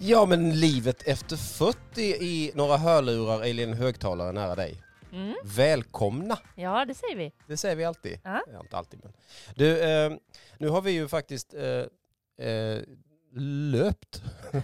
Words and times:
Ja, 0.00 0.26
men 0.26 0.60
livet 0.60 1.02
efter 1.02 1.36
40 1.36 2.00
i 2.02 2.52
några 2.54 2.76
hörlurar 2.76 3.42
eller 3.42 3.62
en 3.62 3.74
högtalare 3.74 4.32
nära 4.32 4.54
dig. 4.54 4.82
Mm. 5.12 5.34
Välkomna! 5.44 6.38
Ja, 6.54 6.84
det 6.84 6.94
säger 6.94 7.16
vi. 7.16 7.32
Det 7.46 7.56
säger 7.56 7.76
vi 7.76 7.84
alltid. 7.84 8.20
Ja. 8.24 8.42
Ja, 8.52 8.60
inte 8.60 8.76
alltid, 8.76 9.00
men. 9.02 9.12
Du, 9.54 9.80
eh, 9.80 10.12
nu 10.58 10.68
har 10.68 10.82
vi 10.82 10.90
ju 10.90 11.08
faktiskt 11.08 11.54
eh, 11.54 12.46
eh, 12.48 12.82
löpt. 13.72 14.22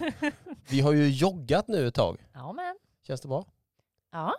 vi 0.68 0.80
har 0.80 0.92
ju 0.92 1.08
joggat 1.08 1.68
nu 1.68 1.86
ett 1.86 1.94
tag. 1.94 2.18
Ja, 2.32 2.52
men. 2.52 2.76
Känns 3.06 3.20
det 3.20 3.28
bra? 3.28 3.44
Ja. 4.12 4.34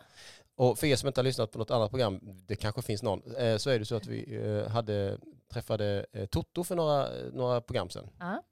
Och 0.56 0.80
för 0.80 0.88
er 0.88 0.96
som 0.96 1.08
inte 1.08 1.20
har 1.20 1.24
lyssnat 1.24 1.52
på 1.52 1.60
något 1.60 1.72
annat 1.72 1.90
program, 1.90 2.20
det 2.48 2.56
kanske 2.56 2.82
finns 2.82 3.04
någon, 3.04 3.36
eh, 3.36 3.58
så 3.58 3.70
är 3.70 3.80
det 3.80 3.86
så 3.86 3.96
att 3.96 4.08
vi 4.08 4.36
eh, 4.36 4.72
hade, 4.72 5.18
träffade 5.54 6.06
eh, 6.12 6.26
Toto 6.26 6.64
för 6.64 6.76
några, 6.76 7.10
några 7.34 7.62
program 7.62 7.90
sedan. 7.90 8.10
ja. 8.20 8.44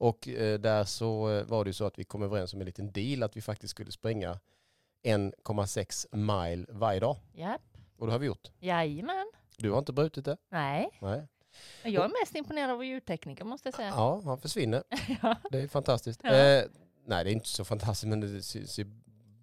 Och 0.00 0.28
eh, 0.28 0.58
där 0.60 0.84
så 0.84 1.30
eh, 1.30 1.44
var 1.44 1.64
det 1.64 1.68
ju 1.68 1.72
så 1.74 1.84
att 1.86 1.98
vi 1.98 2.04
kom 2.04 2.22
överens 2.22 2.54
om 2.54 2.60
en 2.60 2.66
liten 2.66 2.92
deal 2.92 3.22
att 3.22 3.36
vi 3.36 3.40
faktiskt 3.40 3.70
skulle 3.70 3.92
springa 3.92 4.38
1,6 5.04 6.16
mile 6.16 6.66
varje 6.68 7.00
dag. 7.00 7.16
Japp. 7.32 7.60
Och 7.98 8.06
det 8.06 8.12
har 8.12 8.18
vi 8.18 8.26
gjort. 8.26 8.48
Jajamän. 8.60 9.26
Du 9.56 9.70
har 9.70 9.78
inte 9.78 9.92
brutit 9.92 10.24
det? 10.24 10.36
Nej. 10.50 10.90
Nej. 11.00 11.28
Jag 11.82 12.04
är 12.04 12.08
mest 12.20 12.34
imponerad 12.34 12.70
av 12.70 12.76
vår 12.76 12.84
ljudtekniker 12.86 13.44
måste 13.44 13.66
jag 13.68 13.74
säga. 13.74 13.88
Ja, 13.88 14.22
han 14.24 14.38
försvinner. 14.40 14.82
Ja. 15.22 15.36
Det 15.50 15.60
är 15.60 15.68
fantastiskt. 15.68 16.20
Ja. 16.22 16.30
Eh, 16.34 16.64
nej, 17.06 17.24
det 17.24 17.30
är 17.30 17.32
inte 17.32 17.48
så 17.48 17.64
fantastiskt 17.64 18.08
men 18.08 18.20
det 18.20 18.42
ser, 18.42 18.64
ser 18.64 18.86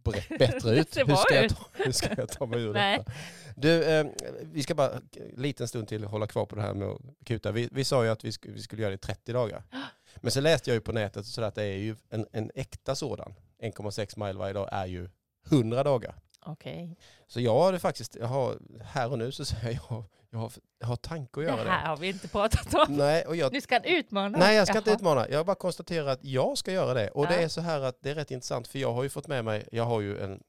bättre 0.40 0.76
ut. 0.80 0.98
hur, 0.98 1.16
ska 1.16 1.44
ut. 1.46 1.56
ta, 1.58 1.66
hur 1.74 1.92
ska 1.92 2.08
jag 2.18 2.30
ta 2.30 2.46
mig 2.46 2.62
ur 2.62 2.74
detta? 2.74 3.12
Du, 3.56 3.84
eh, 3.84 4.08
vi 4.42 4.64
ska 4.64 4.76
bara 4.76 4.92
en 4.94 5.02
liten 5.42 5.68
stund 5.68 5.88
till 5.88 6.04
hålla 6.04 6.28
kvar 6.28 6.46
på 6.46 6.56
det 6.56 6.62
här 6.62 6.74
med 6.74 6.88
att 6.88 7.02
kuta. 7.26 7.52
Vi, 7.52 7.70
vi 7.72 7.84
sa 7.84 8.04
ju 8.04 8.10
att 8.10 8.24
vi, 8.26 8.30
sk- 8.30 8.52
vi 8.54 8.62
skulle 8.62 8.82
göra 8.82 8.90
det 8.92 8.96
i 8.96 8.98
30 8.98 9.34
dagar. 9.34 9.64
Men 10.22 10.32
så 10.32 10.42
läste 10.42 10.70
jag 10.70 10.76
ju 10.76 10.82
på 10.82 10.92
nätet 10.92 11.26
så 11.26 11.42
att 11.42 11.56
det 11.56 11.64
är 11.64 11.78
ju 11.78 11.96
en, 12.10 12.28
en 12.32 12.52
äkta 12.56 12.96
sådan. 12.96 13.34
1,6 13.64 14.26
mile 14.26 14.40
varje 14.40 14.54
dag 14.54 14.70
är 14.72 14.86
ju 14.86 15.10
100 15.52 15.84
dagar. 15.84 16.16
Okej. 16.46 16.98
Så 17.28 17.42
jag 17.42 17.54
har 17.60 17.72
det 17.72 17.80
faktiskt, 17.80 18.16
jag 18.16 18.28
har, 18.28 18.58
här 18.82 19.12
och 19.12 19.18
nu 19.18 19.32
så 19.32 19.46
säger 19.46 19.80
jag, 19.90 20.04
jag 20.30 20.40
har, 20.40 20.52
jag 20.80 20.88
har 20.88 20.96
tanke 20.96 21.40
att 21.40 21.46
Det 21.46 21.52
göra 21.52 21.64
det. 21.64 21.70
här 21.70 21.88
har 21.88 21.98
vi 21.98 22.08
inte 22.08 22.28
pratat 22.28 22.74
om. 22.74 22.98
Nej, 22.98 23.26
och 23.26 23.36
jag, 23.36 23.54
Nu 23.54 23.62
ska 23.62 23.80
utmana 23.80 24.38
Nej, 24.38 24.56
jag 24.56 24.68
ska 24.68 24.74
Jaha. 24.76 24.80
inte 24.82 24.92
utmana. 24.92 25.30
Jag 25.30 25.46
bara 25.46 25.56
konstaterar 25.56 26.08
att 26.08 26.24
jag 26.24 26.58
ska 26.58 26.72
göra 26.72 26.94
det. 26.94 27.10
Och 27.10 27.28
det 27.28 27.34
Ja. 27.36 27.40
är 27.42 27.48
så 27.48 27.62
här 27.62 27.82
att 27.82 27.98
det 28.02 28.10
är 28.10 28.16
rätt 28.16 28.32
intressant 28.32 28.68
för 28.68 28.80
jag 28.80 28.94
har 28.94 29.04
ju 29.04 29.10
fått 29.10 29.28
med 29.28 29.46
mig, 29.46 29.68
jag 29.72 29.84
har 29.84 30.02
ju 30.02 30.20
en, 30.20 30.44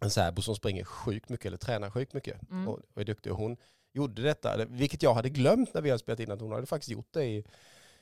en 0.00 0.10
särbo 0.10 0.42
som 0.42 0.54
springer 0.56 0.84
sjukt 0.84 1.28
mycket 1.28 1.46
eller 1.46 1.56
tränar 1.56 1.90
sjukt 1.90 2.12
mycket 2.12 2.50
Mm. 2.50 2.68
och, 2.68 2.80
och 2.94 3.00
är 3.00 3.04
duktig. 3.04 3.32
Och 3.32 3.38
hon 3.38 3.56
gjorde 3.92 4.22
detta, 4.22 4.64
vilket 4.68 5.02
jag 5.02 5.14
hade 5.14 5.28
glömt 5.28 5.74
när 5.74 5.80
vi 5.82 5.90
hade 5.90 5.98
spelat 5.98 6.20
in 6.20 6.30
att 6.30 6.40
hon 6.40 6.52
hade 6.52 6.66
faktiskt 6.66 6.90
gjort 6.90 7.08
det 7.12 7.24
i, 7.24 7.44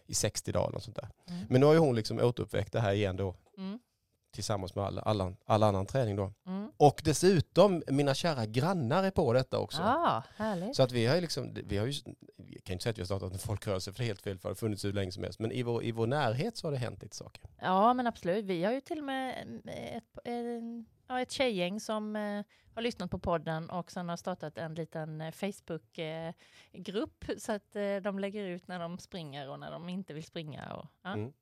i 0.07 0.15
60 0.15 0.53
dagar 0.53 0.77
och 0.77 0.83
sånt 0.83 0.97
där. 0.97 1.09
Mm. 1.29 1.47
Men 1.49 1.61
nu 1.61 1.67
har 1.67 1.73
ju 1.73 1.79
hon 1.79 1.95
liksom 1.95 2.19
återuppväckt 2.19 2.73
det 2.73 2.81
här 2.81 2.93
igen 2.93 3.17
då 3.17 3.35
Mm. 3.59 3.79
tillsammans 4.33 4.75
med 4.75 4.85
all, 4.85 4.99
all, 4.99 5.35
all 5.47 5.63
annan 5.63 5.87
träning 5.87 6.17
då. 6.17 6.33
Mm. 6.47 6.71
Och 6.77 7.01
dessutom, 7.05 7.83
mina 7.87 8.15
kära 8.15 8.47
grannar 8.47 9.05
är 9.05 9.11
på 9.11 9.33
detta 9.33 9.59
också. 9.59 9.83
Ja, 9.83 10.23
härligt. 10.37 10.77
Så 10.77 10.83
att 10.83 10.93
vi 10.93 11.07
har 11.07 11.15
ju 11.15 11.21
liksom, 11.21 11.55
vi 11.65 11.77
har 11.79 11.87
ju, 11.87 11.93
jag 12.37 12.65
kan 12.65 12.73
inte 12.73 12.83
säga 12.83 12.91
att 12.91 12.99
vi 12.99 13.03
har 13.03 13.07
startat 13.07 13.33
en 13.33 13.39
folkrörelse 13.39 13.93
för 13.93 13.99
det 13.99 14.05
är 14.05 14.07
helt 14.07 14.23
fel 14.23 14.39
för 14.39 14.49
det 14.49 14.51
har 14.51 14.55
funnits 14.55 14.85
hur 14.85 14.93
länge 14.93 15.13
som 15.13 15.23
helst. 15.23 15.39
Men 15.39 15.53
i 15.53 15.63
vår, 15.63 15.85
i 15.85 15.93
vår 15.93 16.07
närhet 16.07 16.57
så 16.57 16.67
har 16.67 16.73
det 16.73 16.79
hänt 16.79 17.03
lite 17.03 17.17
saker. 17.17 17.43
Ja, 17.61 17.95
men 17.95 18.07
absolut. 18.07 18.45
Vi 18.45 18.65
har 18.65 18.73
ju 18.73 18.81
till 18.81 18.99
och 18.99 19.05
med 19.05 19.61
eh, 19.67 19.97
ett, 19.97 20.19
en, 20.25 20.87
ja, 21.07 21.21
ett 21.21 21.31
tjejgäng 21.31 21.81
som 21.81 22.17
eh, 22.17 22.45
har 22.75 22.83
lyssnat 22.83 23.11
på 23.11 23.19
podden 23.19 23.71
och 23.71 23.93
sen 23.93 24.09
har 24.09 24.17
startat 24.17 24.59
en 24.59 24.75
liten 24.75 25.21
eh, 25.21 25.31
Facebook-grupp 25.33 27.25
så 27.39 27.53
att 27.53 27.77
eh, 27.77 27.97
de 27.97 28.19
lägger 28.19 28.45
ut 28.45 28.69
när 28.69 28.79
de 28.79 28.99
springer 28.99 29.49
och 29.49 29.61
när 29.61 29.71
de 29.71 29.89
inte 29.89 30.15
vill 30.15 30.25
springa. 30.25 30.75
Och, 30.75 30.87
ja. 31.03 31.13
Mm. 31.13 31.33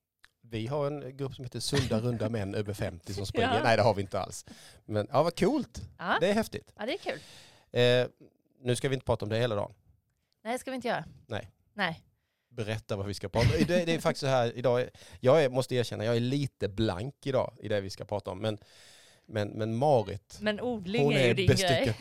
Vi 0.41 0.67
har 0.67 0.87
en 0.87 1.17
grupp 1.17 1.35
som 1.35 1.45
heter 1.45 1.61
Sunda 1.61 2.01
runda 2.01 2.29
män 2.29 2.55
över 2.61 2.75
50 2.75 3.15
som 3.15 3.27
springer. 3.27 3.55
Ja. 3.55 3.63
Nej 3.65 3.77
det 3.77 3.83
har 3.83 3.95
vi 3.95 4.03
inte 4.03 4.21
alls. 4.21 4.45
Men 4.85 5.07
ja 5.11 5.23
vad 5.23 5.39
coolt. 5.39 5.81
Ja. 5.99 6.17
Det 6.21 6.29
är 6.29 6.35
häftigt. 6.35 6.73
ja, 6.79 6.87
det 6.87 6.93
är 6.93 6.99
kul. 6.99 7.21
Eh, 7.71 8.29
nu 8.61 8.77
ska 8.77 8.89
vi 8.89 8.95
inte 8.95 9.07
prata 9.07 9.25
om 9.25 9.29
det 9.29 9.39
hela 9.39 9.55
dagen. 9.55 9.75
Nej, 10.45 10.59
ska 10.59 10.71
vi 10.71 10.75
inte 10.75 10.89
göra. 10.89 11.05
Nej. 11.27 11.51
Nej. 11.75 12.03
Berätta 12.49 12.97
vad 12.97 13.07
vi 13.07 13.15
ska 13.15 13.29
prata 13.29 13.49
om. 13.49 13.65
Det, 13.67 13.85
det 13.85 13.95
är 13.95 13.99
faktiskt 13.99 14.21
så 14.21 14.27
här 14.27 14.57
idag. 14.57 14.89
Jag 15.21 15.45
är, 15.45 15.49
måste 15.49 15.75
erkänna, 15.75 16.05
jag 16.05 16.17
är 16.17 16.21
lite 16.21 16.69
blank 16.69 17.27
idag 17.27 17.57
i 17.61 17.69
det 17.69 17.81
vi 17.81 17.91
ska 17.91 18.05
prata 18.05 18.31
om. 18.31 18.39
Men, 18.39 18.59
men, 19.27 19.49
men 19.49 19.77
Marit, 19.77 20.39
Men 20.41 20.61
odling 20.61 21.05
hon 21.05 21.13
är 21.13 21.19
ju 21.25 21.31
är 21.31 21.35
din 21.35 21.47
bestyckad. 21.47 21.85
grej. 21.85 21.95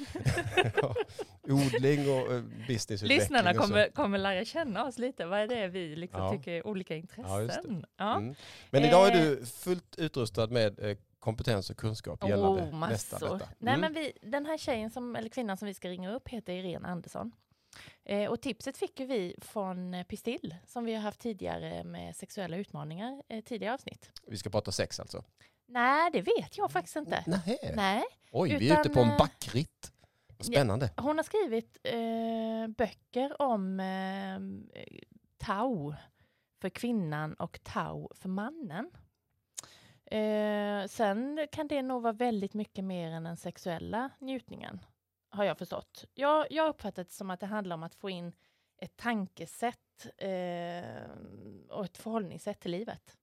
Ja, 0.82 0.96
odling 1.54 2.00
och 2.10 2.34
eh, 2.34 2.42
businessutveckling. 2.68 3.18
Lyssnarna 3.20 3.54
kommer, 3.54 3.90
kommer 3.90 4.18
lära 4.18 4.46
känna 4.46 4.86
oss 4.86 4.98
lite. 5.00 5.26
Vad 5.26 5.40
är 5.40 5.48
det 5.48 5.68
vi 5.68 5.96
liksom 5.96 6.22
Ja. 6.22 6.32
tycker 6.32 6.52
är 6.52 6.68
olika 6.68 6.96
intressen? 6.96 7.86
Ja, 7.98 8.18
Mm. 8.18 8.36
Men 8.70 8.84
idag 8.86 9.08
är 9.08 9.16
Eh. 9.16 9.22
du 9.22 9.46
fullt 9.46 9.96
utrustad 9.98 10.48
med 10.48 10.80
eh, 10.80 10.98
kompetens 11.20 11.70
och 11.70 11.78
kunskap 11.78 12.24
gällande 12.30 12.62
Oh, 12.64 12.90
nästa 12.90 13.20
detta. 13.20 13.50
Nej, 13.60 13.74
Mm. 13.74 13.82
men 13.82 13.94
vi, 13.94 14.12
den 14.22 14.46
här 14.46 14.58
tjejen, 14.58 14.92
som, 14.92 15.16
eller 15.16 15.30
kvinnan 15.30 15.58
som 15.58 15.66
vi 15.68 15.74
ska 15.74 15.90
ringa 15.90 16.12
upp 16.14 16.28
heter 16.28 16.54
Irene 16.54 16.88
Andersson. 16.88 17.32
Eh, 18.06 18.30
och 18.32 18.42
tipset 18.42 18.78
fick 18.78 19.00
ju 19.00 19.06
vi 19.06 19.36
från 19.42 19.94
eh, 19.94 20.04
Pistill 20.04 20.56
som 20.68 20.86
vi 20.86 20.94
har 20.94 21.02
haft 21.02 21.20
tidigare 21.20 21.84
med 21.84 22.16
sexuella 22.16 22.58
utmaningar 22.58 23.22
eh, 23.30 23.42
tidigare 23.44 23.74
avsnitt. 23.74 24.12
Vi 24.28 24.38
ska 24.38 24.50
prata 24.50 24.72
sex 24.72 25.00
alltså? 25.00 25.24
Nej, 25.72 26.10
det 26.14 26.22
vet 26.22 26.58
jag 26.58 26.72
faktiskt 26.72 26.96
inte. 26.96 27.24
Nej. 27.28 27.72
Nej, 27.76 28.04
Oj, 28.32 28.58
vi 28.58 28.70
är 28.70 28.80
ute 28.80 28.90
Utan, 28.90 28.94
på 28.94 29.00
en 29.00 29.10
eh, 29.10 29.18
backritt. 29.18 29.92
Vad 30.38 30.46
Spännande. 30.46 30.90
hon 30.98 31.18
har 31.18 31.24
skrivit 31.24 31.78
eh, 31.84 32.68
böcker 32.78 33.42
om 33.42 33.80
eh, 33.80 34.40
tau 35.38 35.96
för 36.62 36.70
kvinnan 36.70 37.34
och 37.34 37.60
tau 37.64 38.10
för 38.16 38.30
mannen. 38.30 38.92
Eh, 40.06 40.88
sen 40.88 41.48
kan 41.52 41.68
det 41.68 41.82
nog 41.82 42.02
vara 42.02 42.14
väldigt 42.14 42.54
mycket 42.54 42.84
mer 42.84 43.12
än 43.12 43.24
den 43.24 43.38
sexuella 43.38 44.10
njutningen, 44.20 44.80
har 45.30 45.44
jag 45.44 45.58
förstått. 45.58 46.06
Jag, 46.14 46.48
jag 46.50 46.64
har 46.64 46.70
uppfattat 46.70 47.08
det 47.08 47.14
som 47.14 47.30
att 47.30 47.40
det 47.40 47.46
handlar 47.46 47.74
om 47.74 47.84
att 47.84 47.96
få 47.96 48.10
in 48.10 48.34
ett 48.78 48.98
tankesätt 48.98 50.08
eh, 50.18 51.10
och 51.70 51.86
ett 51.86 51.98
förhållningssätt 51.98 52.60
till 52.60 52.72
livet. 52.72 53.18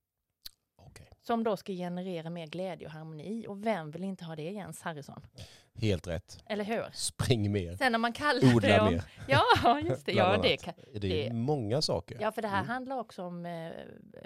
Som 1.28 1.44
då 1.44 1.56
ska 1.56 1.72
generera 1.72 2.30
mer 2.30 2.46
glädje 2.46 2.86
och 2.86 2.92
harmoni. 2.92 3.46
Och 3.48 3.66
vem 3.66 3.90
vill 3.90 4.04
inte 4.04 4.24
ha 4.24 4.36
det, 4.36 4.50
Jens 4.50 4.82
Harrison? 4.82 5.26
Helt 5.74 6.06
rätt. 6.06 6.42
Eller 6.46 6.64
hur? 6.64 6.84
Spring 6.92 7.52
mer. 7.52 7.76
Sen 7.76 7.92
när 7.92 7.98
man 7.98 8.12
kallar 8.12 8.40
det 8.40 8.54
Odla 8.54 8.86
om... 8.86 8.92
mer. 8.92 9.02
Ja, 9.28 9.80
just 9.80 10.06
det. 10.06 10.12
Ja, 10.12 10.38
det 10.42 10.56
kan, 10.56 10.74
Det 10.94 11.26
är 11.26 11.28
det- 11.30 11.34
många 11.34 11.82
saker. 11.82 12.18
ja, 12.20 12.32
för 12.32 12.42
det 12.42 12.48
här 12.48 12.58
Mm. 12.58 12.68
handlar 12.68 12.98
också 12.98 13.22
om 13.22 13.46
eh, 13.46 13.72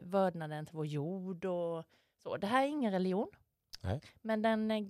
vördnaden 0.03 0.67
till 0.67 0.77
vår 0.77 0.87
jord 0.87 1.45
och 1.45 1.85
så. 2.23 2.37
Det 2.37 2.47
här 2.47 2.63
är 2.63 2.69
ingen 2.69 2.93
religion. 2.93 3.29
Nej. 3.81 4.01
Men 4.21 4.43
den, 4.43 4.71
eh, 4.71 4.85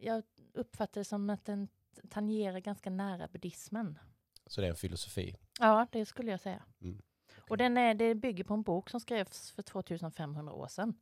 jag 0.00 0.22
uppfattar 0.54 1.00
det 1.00 1.04
som 1.04 1.30
att 1.30 1.44
den 1.44 1.68
tangerar 2.10 2.58
ganska 2.58 2.90
nära 2.90 3.28
buddhismen. 3.28 3.98
Så 4.46 4.60
det 4.60 4.66
är 4.66 4.70
en 4.70 4.76
filosofi. 4.76 5.36
Ja, 5.60 5.86
det 5.92 6.06
skulle 6.06 6.30
jag 6.30 6.40
säga. 6.40 6.62
Mm. 6.80 7.02
Och 7.48 7.56
den 7.56 7.76
är, 7.76 7.94
det 7.94 8.14
bygger 8.14 8.44
på 8.44 8.54
en 8.54 8.62
bok 8.62 8.90
som 8.90 9.00
skrevs 9.00 9.50
för 9.50 9.62
2500 9.62 10.52
år 10.52 10.66
sedan 10.68 10.94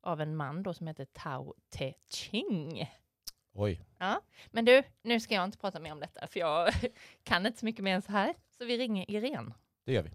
av 0.00 0.20
en 0.20 0.36
man 0.36 0.62
då 0.62 0.74
som 0.74 0.86
heter 0.86 1.04
Tao 1.04 1.54
Te 1.70 1.94
Ching. 2.08 2.90
Oj. 3.52 3.80
Men 4.50 4.64
du, 4.64 4.82
nu 5.02 5.20
ska 5.20 5.34
jag 5.34 5.44
inte 5.44 5.58
prata 5.58 5.80
mer 5.80 5.92
om 5.92 6.00
detta, 6.00 6.26
för 6.26 6.40
jag 6.40 6.68
kan 7.22 7.46
inte 7.46 7.58
så 7.58 7.64
mycket 7.66 7.84
mer 7.84 7.94
än 7.94 8.02
så 8.02 8.12
här. 8.12 8.34
Så 8.50 8.64
vi 8.64 8.78
ringer 8.78 9.10
Irene. 9.10 9.54
Det 9.84 9.92
gör 9.92 10.02
vi. 10.02 10.10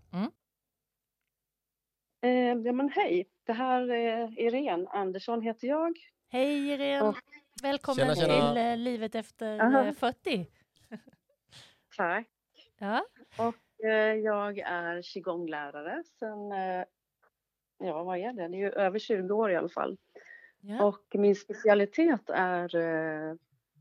Eh, 2.21 2.29
ja, 2.65 2.71
men 2.71 2.89
hej, 2.89 3.25
det 3.43 3.53
här 3.53 3.91
är 3.91 4.39
Irene 4.39 4.87
Andersson 4.89 5.41
heter 5.41 5.67
jag. 5.67 5.97
Hej 6.29 6.69
Irene! 6.73 7.01
Och- 7.01 7.15
Välkommen 7.63 7.97
Tjena, 7.99 8.15
tjena. 8.15 8.47
till 8.53 8.57
eh, 8.57 8.77
Livet 8.77 9.15
efter 9.15 9.59
Aha. 9.59 9.83
eh, 9.85 9.93
40. 9.93 10.47
Tack. 11.97 12.27
Ja, 12.77 13.05
Eh, 13.83 13.89
jag 14.13 14.59
är 14.59 15.01
qigonglärare 15.01 16.03
sedan, 16.19 16.51
eh, 16.51 16.85
ja 17.77 18.03
vad 18.03 18.17
är 18.17 18.33
det, 18.33 18.47
det 18.47 18.57
är 18.57 18.59
ju 18.59 18.69
över 18.69 18.99
20 18.99 19.33
år 19.33 19.51
i 19.51 19.55
alla 19.55 19.69
fall. 19.69 19.97
ja. 20.61 20.83
Och 20.85 21.05
min 21.13 21.35
specialitet 21.35 22.29
är 22.29 22.75
eh, 22.75 23.35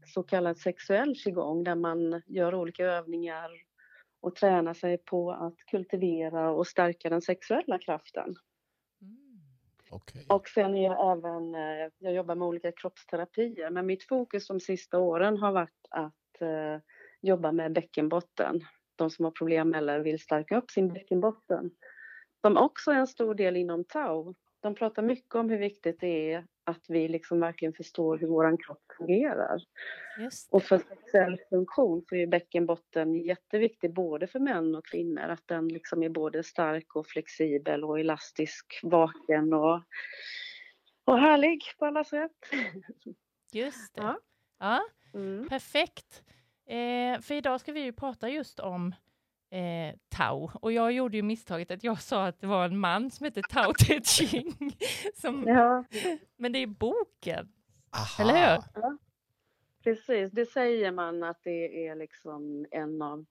så 0.07 0.23
kallad 0.23 0.59
sexuell 0.59 1.15
qigong 1.15 1.65
där 1.65 1.75
man 1.75 2.23
gör 2.27 2.55
olika 2.55 2.85
övningar 2.85 3.51
och 4.21 4.37
tränar 4.37 4.75
sig 4.75 4.99
på 4.99 5.33
att 5.33 5.57
kultivera 5.67 6.51
och 6.51 6.67
stärka 6.67 7.11
den 7.11 7.23
sexuella 7.23 7.79
kraften. 7.79 8.37
Mm. 9.03 9.17
Okej. 9.91 10.27
Och 10.29 10.49
sen 10.49 10.75
är 10.75 10.85
jag 10.85 11.19
även, 11.19 11.55
eh, 11.55 11.91
jag 11.99 12.15
jobbar 12.15 12.35
med 12.35 12.49
olika 12.49 12.73
kroppsterapier, 12.73 13.71
men 13.71 13.87
mitt 13.87 14.05
fokus 14.05 14.47
de 14.47 14.61
sista 14.61 14.99
åren 14.99 15.39
har 15.39 15.53
varit 15.53 15.87
att 15.91 16.41
eh, 16.41 16.83
jobba 17.21 17.53
med 17.53 17.73
bäckenbotten. 17.73 18.61
De 18.97 19.11
som 19.11 19.25
har 19.25 19.33
problem 19.33 19.75
eller 19.75 20.01
vill 20.01 20.19
stärka 20.19 20.59
upp 20.59 20.71
sin 20.71 20.93
bäckenbotten. 20.93 21.71
Som 22.45 22.57
också 22.57 22.91
är 22.91 22.95
en 22.95 23.07
stor 23.07 23.35
del 23.35 23.57
inom 23.57 23.85
tau. 23.85 24.35
De 24.61 24.75
pratar 24.75 25.03
mycket 25.03 25.35
om 25.35 25.51
hur 25.51 25.59
viktigt 25.59 26.01
det 26.01 26.33
är 26.33 26.47
att 26.65 26.85
vi 26.89 27.09
liksom 27.09 27.41
verkligen 27.41 27.73
förstår 27.75 28.19
hur 28.19 28.27
vår 28.27 28.63
kropp 28.67 28.83
fungerar. 28.99 29.63
Och 30.51 30.63
för 30.63 30.79
sexuell 30.79 31.41
funktion 31.51 32.03
så 32.09 32.17
är 32.17 32.27
bäckenbotten 32.27 33.15
jätteviktig 33.15 33.95
både 33.95 34.27
för 34.27 34.39
män 34.41 34.75
och 34.75 34.87
kvinnor. 34.87 35.23
Att 35.23 35.43
den 35.47 35.69
liksom 35.69 36.03
är 36.03 36.09
både 36.09 36.43
stark 36.43 36.97
och 36.97 37.07
flexibel 37.07 37.85
och 37.85 38.01
elastisk, 38.01 38.81
vaken 38.83 39.53
och 39.53 39.83
och 41.05 41.19
härlig 41.19 41.63
på 41.79 41.87
alla 41.87 42.05
sätt. 42.05 42.33
Just 43.53 43.95
det. 43.95 44.03
Ja. 44.03 44.19
Ja, 44.59 44.81
Mm. 45.15 45.49
perfekt. 45.49 46.23
Eh, 46.67 47.21
för 47.21 47.35
idag 47.35 47.61
ska 47.61 47.73
vi 47.73 47.81
ju 47.81 47.93
prata 47.93 48.29
just 48.29 48.61
om 48.61 48.95
eh, 49.55 49.95
Tao. 50.09 50.51
Och 50.55 50.73
jag 50.73 50.93
gjorde 50.93 51.17
ju 51.17 51.23
misstaget 51.23 51.71
att 51.71 51.85
jag 51.85 52.03
sa 52.03 52.27
att 52.27 52.41
det 52.41 52.47
var 52.47 52.65
en 52.65 52.79
man 52.79 53.11
som 53.11 53.25
hette 53.25 53.43
Tao 53.43 53.73
Te 53.73 54.01
Ching. 54.05 54.77
Som, 55.15 55.45
Ja, 55.47 55.85
Men 56.37 56.53
det 56.53 56.59
är 56.59 56.67
boken. 56.67 57.53
Aha. 57.97 58.23
Eller 58.23 58.55
hur? 58.55 58.99
precis. 59.85 60.31
Det 60.31 60.47
säger 60.47 60.93
man 60.93 61.23
att 61.23 61.41
det 61.43 61.87
är 61.87 61.95
liksom 61.95 62.67
en 62.71 63.03
av 63.03 63.25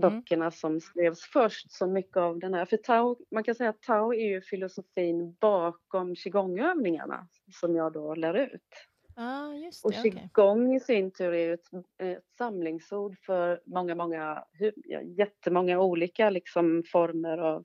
böckerna 0.00 0.50
som 0.50 0.80
skrevs 0.80 1.20
först. 1.20 1.72
Så 1.72 1.86
mycket 1.86 2.16
av 2.16 2.38
den 2.38 2.54
här. 2.54 2.64
För 2.64 2.76
Tao, 2.76 3.16
man 3.30 3.44
kan 3.44 3.54
säga 3.54 3.70
att 3.70 3.82
Tao 3.82 4.14
är 4.14 4.28
ju 4.28 4.42
filosofin 4.42 5.36
bakom 5.40 6.14
qigongövningarna 6.14 7.28
som 7.52 7.76
jag 7.76 7.92
då 7.92 8.14
lär 8.14 8.34
ut. 8.34 8.87
Ja, 9.20 9.54
just 9.54 9.84
Och 9.84 9.90
det. 9.92 9.98
okej. 9.98 10.12
qigong 10.12 10.74
i 10.74 10.80
sin 10.80 11.10
tur 11.10 11.32
är 11.32 11.46
ju 11.46 11.54
ett, 11.54 11.68
ett 11.98 12.24
samlingsord 12.38 13.18
för 13.18 13.62
många, 13.66 13.94
många, 13.94 14.44
jättemånga 15.18 15.80
olika 15.80 16.30
liksom 16.30 16.82
former 16.92 17.38
av 17.38 17.64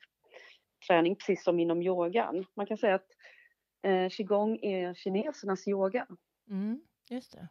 träning, 0.88 1.16
precis 1.16 1.44
som 1.44 1.60
inom 1.60 1.82
yogan. 1.82 2.46
Man 2.56 2.66
kan 2.66 2.78
säga 2.78 2.96
att 2.96 3.08
eh, 3.84 4.10
qigong 4.10 4.60
är 4.62 4.94
kinesernas 4.94 5.68
yoga. 5.68 6.08
Mm, 6.50 6.82
just 7.10 7.32
det. 7.32 7.48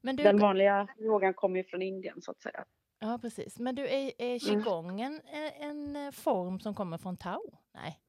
Men 0.00 0.16
du, 0.16 0.22
Den 0.22 0.38
vanliga 0.38 0.88
yogan 0.98 1.34
kommer 1.34 1.56
ju 1.56 1.64
från 1.64 1.82
Indien 1.82 2.22
så 2.22 2.30
att 2.30 2.40
säga. 2.40 2.64
ja, 2.98 3.18
precis. 3.22 3.58
Men 3.58 3.74
du, 3.74 3.88
är, 3.88 4.12
är 4.18 4.38
qigongen 4.38 5.20
en, 5.24 5.52
en 5.70 6.06
eh, 6.06 6.10
form 6.12 6.60
som 6.60 6.74
kommer 6.74 6.98
från 6.98 7.16
Tao? 7.16 7.58
Nej. 7.74 8.00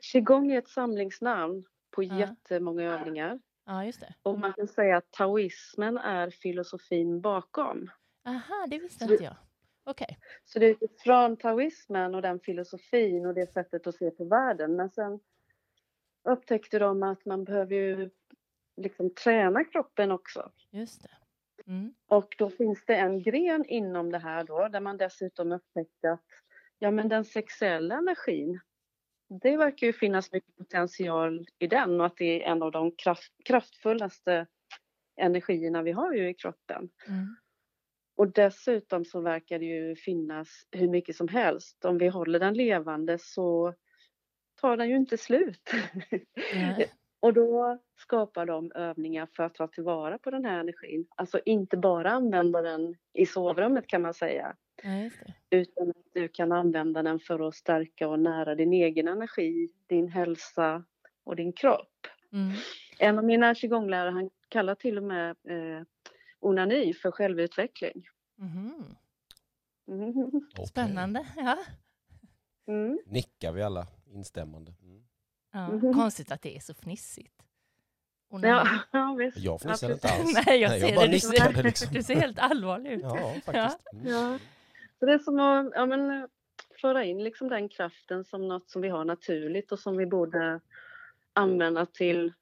Qigong 0.00 0.52
är 0.52 0.58
ett 0.58 0.68
samlingsnamn 0.68 1.64
på 1.90 2.02
Ja. 2.02 2.18
jättemånga 2.18 2.82
övningar. 2.82 3.40
Ja, 3.64 3.84
just 3.84 4.00
det. 4.00 4.14
Och 4.22 4.38
man 4.38 4.52
kan 4.52 4.68
säga 4.68 4.96
att 4.96 5.10
taoismen 5.10 5.98
är 5.98 6.30
filosofin 6.30 7.20
bakom. 7.20 7.90
Aha, 8.24 8.66
det 8.70 8.78
visste 8.78 9.04
inte 9.04 9.24
jag. 9.24 9.36
Okej. 9.84 10.18
Så 10.44 10.58
det 10.58 10.66
är 10.66 10.70
utifrån 10.70 11.36
taoismen 11.36 12.14
och 12.14 12.22
den 12.22 12.40
filosofin 12.40 13.26
och 13.26 13.34
det 13.34 13.52
sättet 13.52 13.86
att 13.86 13.94
se 13.94 14.10
på 14.10 14.24
världen. 14.24 14.76
Men 14.76 14.90
sen 14.90 15.20
upptäckte 16.28 16.78
de 16.78 17.02
att 17.02 17.24
man 17.24 17.44
behöver 17.44 17.74
ju 17.74 18.10
liksom 18.76 19.14
träna 19.14 19.64
kroppen 19.64 20.10
också. 20.10 20.52
Just 20.70 21.02
det. 21.02 21.10
Mm. 21.66 21.94
Och 22.06 22.34
då 22.38 22.50
finns 22.50 22.84
det 22.86 22.96
en 22.96 23.22
gren 23.22 23.64
inom 23.64 24.12
det 24.12 24.18
här 24.18 24.44
då 24.44 24.68
där 24.68 24.80
man 24.80 24.96
dessutom 24.96 25.52
upptäckte 25.52 26.12
att 26.12 26.24
ja 26.78 26.90
men 26.90 27.08
den 27.08 27.24
sexuella 27.24 27.94
energin 27.94 28.60
det 29.28 29.56
verkar 29.56 29.86
ju 29.86 29.92
finnas 29.92 30.32
mycket 30.32 30.56
potential 30.56 31.46
i 31.58 31.66
den 31.66 32.00
och 32.00 32.06
att 32.06 32.16
det 32.16 32.44
är 32.44 32.52
en 32.52 32.62
av 32.62 32.70
de 32.70 32.92
kraft, 32.96 33.32
kraftfullaste 33.44 34.46
energierna 35.16 35.82
vi 35.82 35.92
har 35.92 36.12
ju 36.12 36.28
i 36.28 36.34
kroppen. 36.34 36.90
Mm. 37.06 37.36
Och 38.16 38.32
dessutom 38.32 39.04
så 39.04 39.20
verkar 39.20 39.58
det 39.58 39.64
ju 39.64 39.96
finnas 39.96 40.66
hur 40.70 40.88
mycket 40.88 41.16
som 41.16 41.28
helst. 41.28 41.84
Om 41.84 41.98
vi 41.98 42.08
håller 42.08 42.40
den 42.40 42.54
levande 42.54 43.18
så 43.18 43.74
tar 44.60 44.76
den 44.76 44.88
ju 44.88 44.96
inte 44.96 45.16
slut. 45.16 45.70
Nej. 46.54 46.92
Och 47.26 47.32
då 47.32 47.78
skapar 47.96 48.46
de 48.46 48.72
övningar 48.72 49.28
för 49.36 49.42
att 49.42 49.54
ta 49.54 49.66
tillvara 49.66 50.18
på 50.18 50.30
den 50.30 50.44
här 50.44 50.60
energin. 50.60 51.06
Alltså 51.16 51.40
inte 51.44 51.76
bara 51.76 52.10
använda 52.10 52.62
den 52.62 52.94
i 53.12 53.26
sovrummet 53.26 53.86
kan 53.86 54.02
man 54.02 54.14
säga. 54.14 54.56
Ja. 54.82 55.10
Utan 55.50 55.90
att 55.90 56.06
du 56.12 56.28
kan 56.28 56.52
använda 56.52 57.02
den 57.02 57.20
för 57.20 57.48
att 57.48 57.54
stärka 57.54 58.08
och 58.08 58.20
nära 58.20 58.54
din 58.54 58.72
egen 58.72 59.08
energi, 59.08 59.68
din 59.86 60.08
hälsa 60.08 60.84
och 61.24 61.36
din 61.36 61.52
kropp. 61.52 62.06
Mm. 62.32 62.52
En 62.98 63.18
av 63.18 63.24
mina 63.24 63.54
qigonglärare 63.54 64.10
han 64.10 64.30
kallar 64.48 64.74
till 64.74 64.98
och 64.98 65.04
med 65.04 65.30
eh, 65.30 65.82
onani 66.40 66.94
för 66.94 67.10
självutveckling. 67.10 68.06
Mm. 68.40 68.84
Okej. 69.86 70.66
Spännande. 70.66 71.26
Ja. 71.36 71.58
Mm. 72.66 72.98
Nickar 73.06 73.52
vi 73.52 73.62
alla 73.62 73.86
instämmande. 74.06 74.74
Mm. 74.82 75.02
Ja. 75.56 75.68
Mhm. 75.68 75.94
Konstigt 75.94 76.32
att 76.32 76.42
det 76.42 76.56
är 76.56 76.60
så 76.60 76.74
fnissigt. 76.74 77.42
Och 78.30 78.40
när 78.40 78.48
Ja, 78.48 78.64
man- 78.64 78.78
ja. 79.24 79.30
Jag 79.36 79.60
fnissade 79.60 79.92
Ja, 79.92 79.94
inte 79.94 80.08
alls. 80.08 80.44
Nej, 80.46 80.60
jag 80.60 80.68
Nej, 80.70 80.80
ser 80.80 80.86
jag 80.88 80.96
bara 80.96 81.06
det. 81.06 81.20
Du 81.22 81.30
nickade 81.30 81.62
liksom. 81.62 81.88
du 81.94 82.02
ser 82.02 82.14
helt 82.14 82.38
allvarlig 82.38 82.90
ut. 82.92 83.02
Ja, 83.02 83.34
faktiskt. 83.44 83.92
Mm. 83.92 84.06
Ja. 84.06 84.38
Så 84.98 85.06
det 85.06 85.12
är 85.12 85.18
som 85.18 85.40
att 85.40 85.72
ja, 85.74 85.86
men, 85.86 86.28
föra 86.80 87.04
in 87.04 87.24
liksom 87.24 87.48
den 87.48 87.68
kraften 87.68 88.24
som 88.24 88.48
något 88.48 88.70
som 88.70 88.82
vi 88.82 88.88
har 88.88 89.04
naturligt 89.04 89.72
och 89.72 89.78
som 89.78 89.96
vi 89.96 90.06
borde 90.06 90.60
använda 91.32 91.86
till 91.86 92.32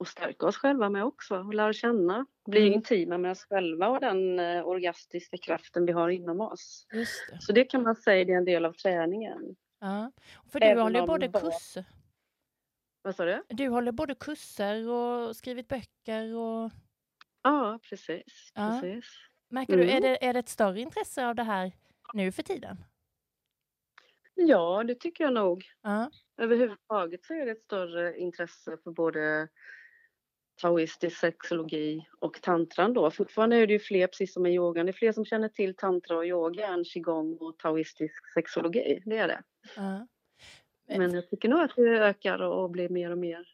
att 0.00 0.08
stärka 0.08 0.46
oss 0.46 0.56
själva 0.56 0.88
med 0.90 1.04
också 1.04 1.38
och 1.38 1.54
lära 1.54 1.72
känna. 1.72 2.26
Bli 2.46 2.60
Mm. 2.60 2.72
intima 2.72 3.18
med 3.18 3.30
oss 3.30 3.44
själva 3.44 3.88
och 3.88 4.00
den 4.00 4.38
eh, 4.38 4.66
orgastiska 4.66 5.36
kraften 5.38 5.86
vi 5.86 5.92
har 5.92 6.08
inom 6.08 6.40
oss. 6.40 6.86
Just 6.92 7.30
det. 7.30 7.40
Så 7.42 7.52
det 7.52 7.64
kan 7.64 7.82
man 7.82 7.96
säga 7.96 8.24
det 8.24 8.32
är 8.32 8.36
en 8.36 8.44
del 8.44 8.64
av 8.64 8.72
träningen. 8.72 9.56
Ja. 9.80 10.12
För 10.52 10.60
du 10.60 10.66
Även 10.66 10.82
håller 10.82 11.06
både 11.06 11.28
bara- 11.28 11.42
kurser, 11.42 11.84
Vad 13.02 13.16
sa 13.16 13.24
du? 13.24 13.42
du 13.48 13.68
håller 13.68 13.92
både 13.92 14.14
kurser 14.14 14.88
och 14.88 15.36
skrivit 15.36 15.68
böcker 15.68 16.34
och 16.34 16.70
Ja, 17.42 17.78
precis. 17.90 18.52
Ja. 18.54 18.80
precis. 18.82 19.04
märker 19.50 19.76
du, 19.76 19.82
Mm. 19.82 19.96
är 19.96 20.00
det, 20.00 20.24
är 20.24 20.32
det 20.32 20.38
ett 20.38 20.48
större 20.48 20.80
intresse 20.80 21.26
av 21.26 21.34
det 21.34 21.42
här 21.42 21.72
nu 22.14 22.32
för 22.32 22.42
tiden? 22.42 22.84
Ja, 24.34 24.84
det 24.86 24.94
tycker 24.94 25.24
jag 25.24 25.32
nog. 25.32 25.64
Ja. 25.82 26.10
Överhuvudtaget 26.36 27.24
så 27.24 27.34
är 27.34 27.46
det 27.46 27.52
ett 27.52 27.62
större 27.62 28.18
intresse 28.18 28.78
för 28.84 28.90
både 28.90 29.48
taoistisk 30.62 31.16
sexologi 31.18 32.06
och 32.20 32.42
tantran 32.42 32.92
då. 32.94 33.10
Fortfarande 33.10 33.56
är 33.56 33.66
det 33.66 33.72
ju 33.72 33.78
fler, 33.78 34.06
precis 34.06 34.34
som 34.34 34.42
med 34.42 34.52
yogan, 34.54 34.86
det 34.86 34.90
är 34.90 34.94
fler 34.94 35.12
som 35.12 35.24
känner 35.24 35.48
till 35.48 35.76
tantra 35.76 36.16
och 36.16 36.26
yoga 36.26 36.66
än 36.66 36.84
qigong 36.84 37.36
och 37.40 37.58
taoistisk 37.58 38.32
sexologi. 38.34 39.02
Det 39.06 39.18
är 39.18 39.28
det. 39.28 39.42
ja. 39.76 40.06
Men 40.88 41.14
jag 41.14 41.30
tycker 41.30 41.48
nog 41.48 41.60
att 41.60 41.76
det 41.76 41.82
ökar 41.82 42.42
och 42.42 42.70
blir 42.70 42.88
mer 42.88 43.10
och 43.10 43.18
mer 43.18 43.48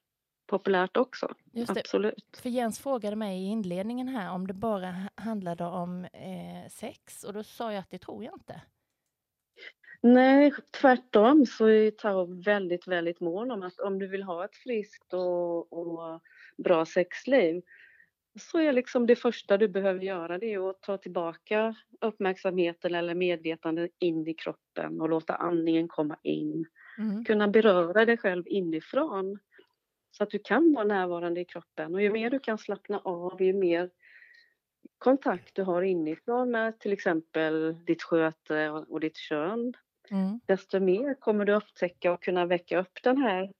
populärt 0.47 0.97
också. 0.97 1.35
Absolut. 1.69 2.39
För 2.43 2.49
Jens 2.49 2.81
frågade 2.81 3.17
mig 3.17 3.43
i 3.43 3.47
inledningen 3.47 4.09
här 4.09 4.33
om 4.35 4.47
det 4.47 4.55
bara 4.55 4.87
ha- 4.87 5.09
handlade 5.15 5.65
om 5.65 6.05
eh, 6.05 6.71
sex 6.71 7.25
och 7.25 7.33
då 7.33 7.43
sa 7.43 7.73
jag 7.73 7.81
att 7.81 7.91
det 7.91 7.99
tror 7.99 8.25
jag 8.25 8.35
inte. 8.35 8.63
Nej, 10.01 10.53
tvärtom 10.81 11.47
så 11.47 11.67
är 11.67 11.91
Tao 11.91 12.43
väldigt, 12.43 12.89
väldigt 12.89 13.21
mån 13.21 13.51
om 13.51 13.63
att 13.63 13.81
om 13.81 13.99
du 13.99 14.07
vill 14.09 14.23
ha 14.23 14.45
ett 14.45 14.57
friskt 14.57 15.15
och, 15.15 15.73
och 15.73 16.23
bra 16.59 16.87
sexliv 16.87 17.63
så 18.41 18.59
är 18.59 18.73
liksom 18.73 19.07
det 19.07 19.17
första 19.17 19.57
du 19.57 19.69
behöver 19.69 20.01
göra 20.01 20.39
det 20.39 20.55
är 20.55 20.71
att 20.71 20.83
ta 20.83 20.99
tillbaka 20.99 21.75
uppmärksamheten 22.01 22.95
eller 22.95 23.15
medvetandet 23.15 23.91
in 23.99 24.27
i 24.29 24.35
kroppen 24.35 25.01
och 25.01 25.09
låta 25.09 25.35
andningen 25.35 25.89
komma 25.89 26.19
in. 26.23 26.67
Mm. 26.99 27.25
Kunna 27.25 27.49
beröra 27.49 28.05
dig 28.05 28.17
själv 28.17 28.43
inifrån 28.47 29.39
så 30.11 30.23
att 30.23 30.31
du 30.31 30.39
kan 30.39 30.73
vara 30.73 30.85
närvarande 30.85 31.41
i 31.41 31.45
kroppen. 31.45 31.95
Och 31.95 32.03
ju 32.03 32.11
mer 32.11 32.31
du 32.31 32.39
kan 32.39 32.59
slappna 32.59 32.99
av, 32.99 33.43
ju 33.43 33.53
mer 33.53 33.91
kontakt 34.99 35.55
du 35.55 35.63
har 35.63 35.83
inifrån 35.83 36.51
med 36.51 36.79
till 36.81 36.93
exempel 36.93 37.85
ditt 37.85 38.03
sköte 38.03 38.71
och 38.71 39.01
ditt 39.01 39.17
kön, 39.17 39.75
Mm. 40.11 40.41
desto 40.47 40.81
mer 40.81 41.15
kommer 41.15 41.45
du 41.45 41.55
upptäcka 41.55 42.13
och 42.13 42.23
kunna 42.23 42.47
väcka 42.47 42.81
upp 42.81 42.99
den 43.03 43.17
här 43.17 43.53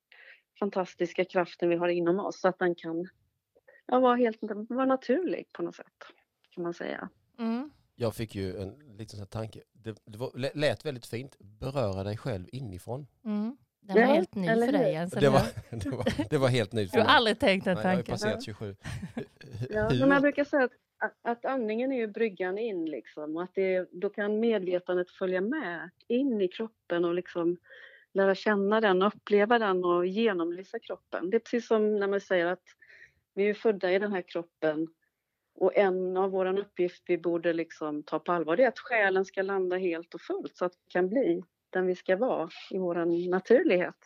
fantastiska 0.59 1.25
kraften 1.25 1.69
vi 1.69 1.77
har 1.77 1.89
inom 1.89 2.21
oss 2.21 2.41
så 2.41 2.49
att 2.49 2.59
den 2.59 2.75
kan 2.75 3.09
ja, 3.87 4.01
vara 4.01 4.17
helt 4.17 4.39
vara 4.69 4.87
naturlig 4.87 5.53
på 5.53 5.63
något 5.63 5.75
sätt 5.77 6.07
kan 6.51 6.63
man 6.63 6.75
säga. 6.75 7.09
Mm. 7.39 7.71
Jag 8.01 8.15
fick 8.15 8.35
ju 8.35 8.57
en 8.57 8.75
liten 8.97 9.09
sån 9.09 9.19
här 9.19 9.27
tanke. 9.27 9.61
Det, 9.73 9.97
det 10.05 10.19
var, 10.19 10.31
lä- 10.35 10.51
lät 10.55 10.85
väldigt 10.87 11.07
fint. 11.07 11.37
Beröra 11.39 12.05
dig 12.05 12.17
själv 12.17 12.47
inifrån. 12.53 13.07
Mm. 13.25 13.57
Den 13.81 13.95
var 13.97 14.03
Ja, 14.03 14.07
helt 14.07 14.35
ny 14.35 14.47
för 14.49 14.73
dig 14.73 14.93
Jens. 14.93 15.13
Det 15.13 15.29
var, 15.29 15.43
det, 15.71 15.91
var, 15.91 16.29
det 16.31 16.39
var 16.39 16.49
helt 16.49 16.73
nytt 16.73 16.93
Du 16.93 16.99
har 16.99 17.05
mig. 17.07 17.15
aldrig 17.15 17.39
tänkt 17.39 17.65
den 17.65 17.75
Nej, 17.75 17.83
jag 17.85 17.91
har 17.91 17.97
ju 17.97 18.03
tanken? 18.03 18.13
passerat 18.13 18.45
27. 18.45 18.77
Ja, 19.71 19.89
men 19.91 20.11
jag 20.11 20.23
brukar 20.23 20.45
säga 20.45 20.65
att, 20.65 20.73
att, 20.99 21.13
att 21.23 21.45
andningen 21.45 21.93
är 21.93 21.97
ju 21.97 22.07
bryggan 22.07 22.59
in 22.59 22.85
liksom 22.87 23.37
och 23.37 23.43
att 23.43 23.55
det, 23.55 23.89
då 23.93 24.11
kan 24.11 24.41
medvetandet 24.41 25.11
följa 25.11 25.41
med 25.41 25.91
in 26.09 26.41
i 26.41 26.49
kroppen 26.49 27.05
och 27.05 27.15
liksom 27.15 27.57
lära 28.15 28.35
känna 28.35 28.81
den, 28.81 29.03
uppleva 29.03 29.59
den 29.59 29.85
och 29.85 30.07
genomlysa 30.07 30.79
kroppen. 30.79 31.31
Det 31.31 31.37
är 31.37 31.41
precis 31.41 31.67
som 31.67 31.97
när 31.97 32.07
man 32.09 32.21
säger 32.21 32.47
att 32.47 32.63
vi 33.35 33.49
är 33.49 33.55
födda 33.55 33.93
i 33.93 33.99
den 33.99 34.13
här 34.13 34.23
kroppen 34.23 34.89
och 35.61 35.77
en 35.77 36.17
av 36.17 36.31
våra 36.31 36.59
uppgift 36.61 37.03
vi 37.07 37.19
borde 37.19 37.53
liksom 37.53 38.03
ta 38.03 38.19
på 38.19 38.33
allvar 38.33 38.57
det 38.57 38.65
är 38.65 38.69
att 38.69 38.79
själen 38.79 39.25
ska 39.25 39.43
landa 39.43 39.77
helt 39.77 40.15
och 40.15 40.21
fullt 40.21 40.57
så 40.57 40.65
att 40.65 40.73
vi 40.73 40.91
kan 40.93 41.09
bli 41.09 41.43
den 41.71 41.87
vi 41.87 41.95
ska 41.95 42.17
vara 42.17 42.49
i 42.71 42.79
vår 42.79 43.31
naturlighet. 43.31 43.97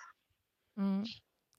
Mm. 0.76 1.04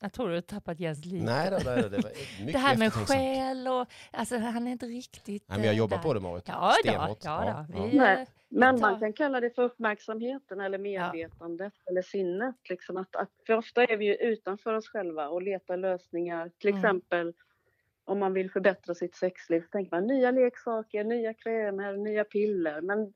Jag 0.01 0.13
tror 0.13 0.29
du 0.29 0.33
har 0.33 0.41
tappat 0.41 0.79
Jens 0.79 1.05
lite. 1.05 1.25
Nej, 1.25 1.49
nej, 1.65 1.81
då, 1.81 1.89
det 1.89 1.97
var 1.97 2.11
mycket 2.45 2.53
det 2.53 2.59
här 2.59 2.77
med 2.77 2.93
själ 2.93 3.67
och, 3.67 3.87
alltså 4.11 4.37
han 4.37 4.67
är 4.67 4.71
inte 4.71 4.85
riktigt 4.85 5.43
Nej, 5.47 5.57
men 5.57 5.65
jag 5.65 5.73
eh, 5.73 5.77
jobbar 5.77 5.97
där. 5.97 6.03
på 6.03 6.13
det 6.13 6.19
Marit. 6.19 6.43
Ja, 6.47 6.73
Stenhårt. 6.79 7.17
ja. 7.23 7.65
Ja, 7.71 7.85
Vi, 7.89 7.97
Nej. 7.97 8.27
Men 8.49 8.79
man 8.79 8.99
kan 8.99 9.13
kalla 9.13 9.39
det 9.39 9.55
för 9.55 9.61
uppmärksamheten 9.63 10.59
eller 10.61 10.77
medvetandet 10.77 11.73
eller 11.89 12.01
sinnet. 12.01 12.55
Liksom 12.69 12.97
att, 12.97 13.15
att, 13.15 13.29
för 13.47 13.53
ofta 13.53 13.83
är 13.83 13.97
vi 13.97 14.05
ju 14.05 14.15
utanför 14.15 14.73
oss 14.73 14.87
själva 14.87 15.27
och 15.29 15.41
letar 15.41 15.77
lösningar. 15.77 16.51
Till 16.59 16.69
Mm. 16.69 16.79
exempel 16.79 17.33
om 18.05 18.19
man 18.19 18.33
vill 18.33 18.51
förbättra 18.51 18.95
sitt 18.95 19.15
sexliv 19.15 19.61
så 19.61 19.67
tänker 19.67 19.95
man 19.95 20.07
nya 20.07 20.31
leksaker, 20.31 21.03
nya 21.03 21.33
krämer, 21.33 21.97
nya 21.97 22.23
piller. 22.23 22.81
Men 22.81 23.13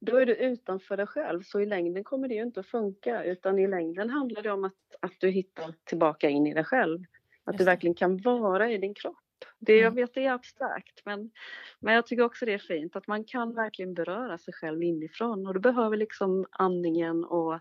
då 0.00 0.16
är 0.16 0.26
du 0.26 0.34
utanför 0.34 0.96
dig 0.96 1.06
själv 1.06 1.42
så 1.42 1.60
i 1.60 1.66
längden 1.66 2.04
kommer 2.04 2.28
det 2.28 2.34
ju 2.34 2.42
inte 2.42 2.60
att 2.60 2.66
funka 2.66 3.24
utan 3.24 3.58
i 3.58 3.66
längden 3.68 4.10
handlar 4.10 4.42
det 4.42 4.50
om 4.50 4.64
att, 4.64 4.74
att 5.00 5.12
du 5.20 5.28
hittar 5.30 5.74
tillbaka 5.84 6.28
in 6.28 6.46
i 6.46 6.54
dig 6.54 6.64
själv. 6.64 6.98
Att 7.44 7.58
du 7.58 7.64
verkligen 7.64 7.94
kan 7.94 8.16
vara 8.16 8.70
i 8.70 8.78
din 8.78 8.94
kropp. 8.94 9.16
Det, 9.58 9.72
jag 9.76 9.80
Mm. 9.82 9.94
vet 9.94 10.14
det 10.14 10.26
är 10.26 10.32
abstrakt 10.32 11.02
men, 11.04 11.30
men 11.80 11.94
jag 11.94 12.06
tycker 12.06 12.22
också 12.22 12.46
det 12.46 12.52
är 12.54 12.58
fint 12.58 12.96
att 12.96 13.06
man 13.06 13.24
kan 13.24 13.54
verkligen 13.54 13.94
beröra 13.94 14.38
sig 14.38 14.54
själv 14.54 14.82
inifrån 14.82 15.46
och 15.46 15.54
du 15.54 15.60
behöver 15.60 15.96
liksom 15.96 16.46
andningen 16.50 17.24
och 17.24 17.60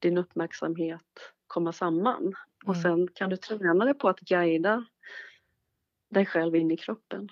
din 0.00 0.18
uppmärksamhet 0.18 1.32
komma 1.46 1.72
samman. 1.72 2.34
Och 2.66 2.74
Mm. 2.76 2.82
sen 2.82 3.08
kan 3.14 3.30
du 3.30 3.36
träna 3.36 3.84
dig 3.84 3.94
på 3.94 4.08
att 4.08 4.20
guida 4.20 4.86
dig 6.10 6.26
själv 6.26 6.56
in 6.56 6.70
i 6.70 6.76
kroppen 6.76 7.28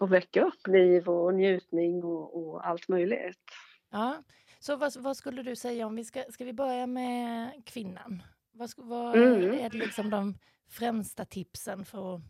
och 0.00 0.12
väcka 0.12 0.44
upp 0.44 0.66
liv 0.66 1.08
och 1.08 1.34
njutning 1.34 2.04
och, 2.04 2.36
och 2.48 2.66
allt 2.66 2.88
möjligt. 2.88 3.44
Ja, 3.90 4.22
så 4.58 4.76
vad, 4.76 4.96
vad 4.96 5.16
skulle 5.16 5.42
du 5.42 5.56
säga 5.56 5.86
om 5.86 5.96
vi 5.96 6.04
ska, 6.04 6.24
ska 6.30 6.44
vi 6.44 6.52
börja 6.52 6.86
med 6.86 7.50
kvinnan? 7.66 8.22
Vad, 8.52 8.70
vad 8.76 9.16
Mm. 9.16 9.52
är 9.52 9.70
liksom 9.70 10.10
de 10.10 10.34
främsta 10.68 11.24
tipsen 11.24 11.84
för 11.84 12.14
att 12.14 12.20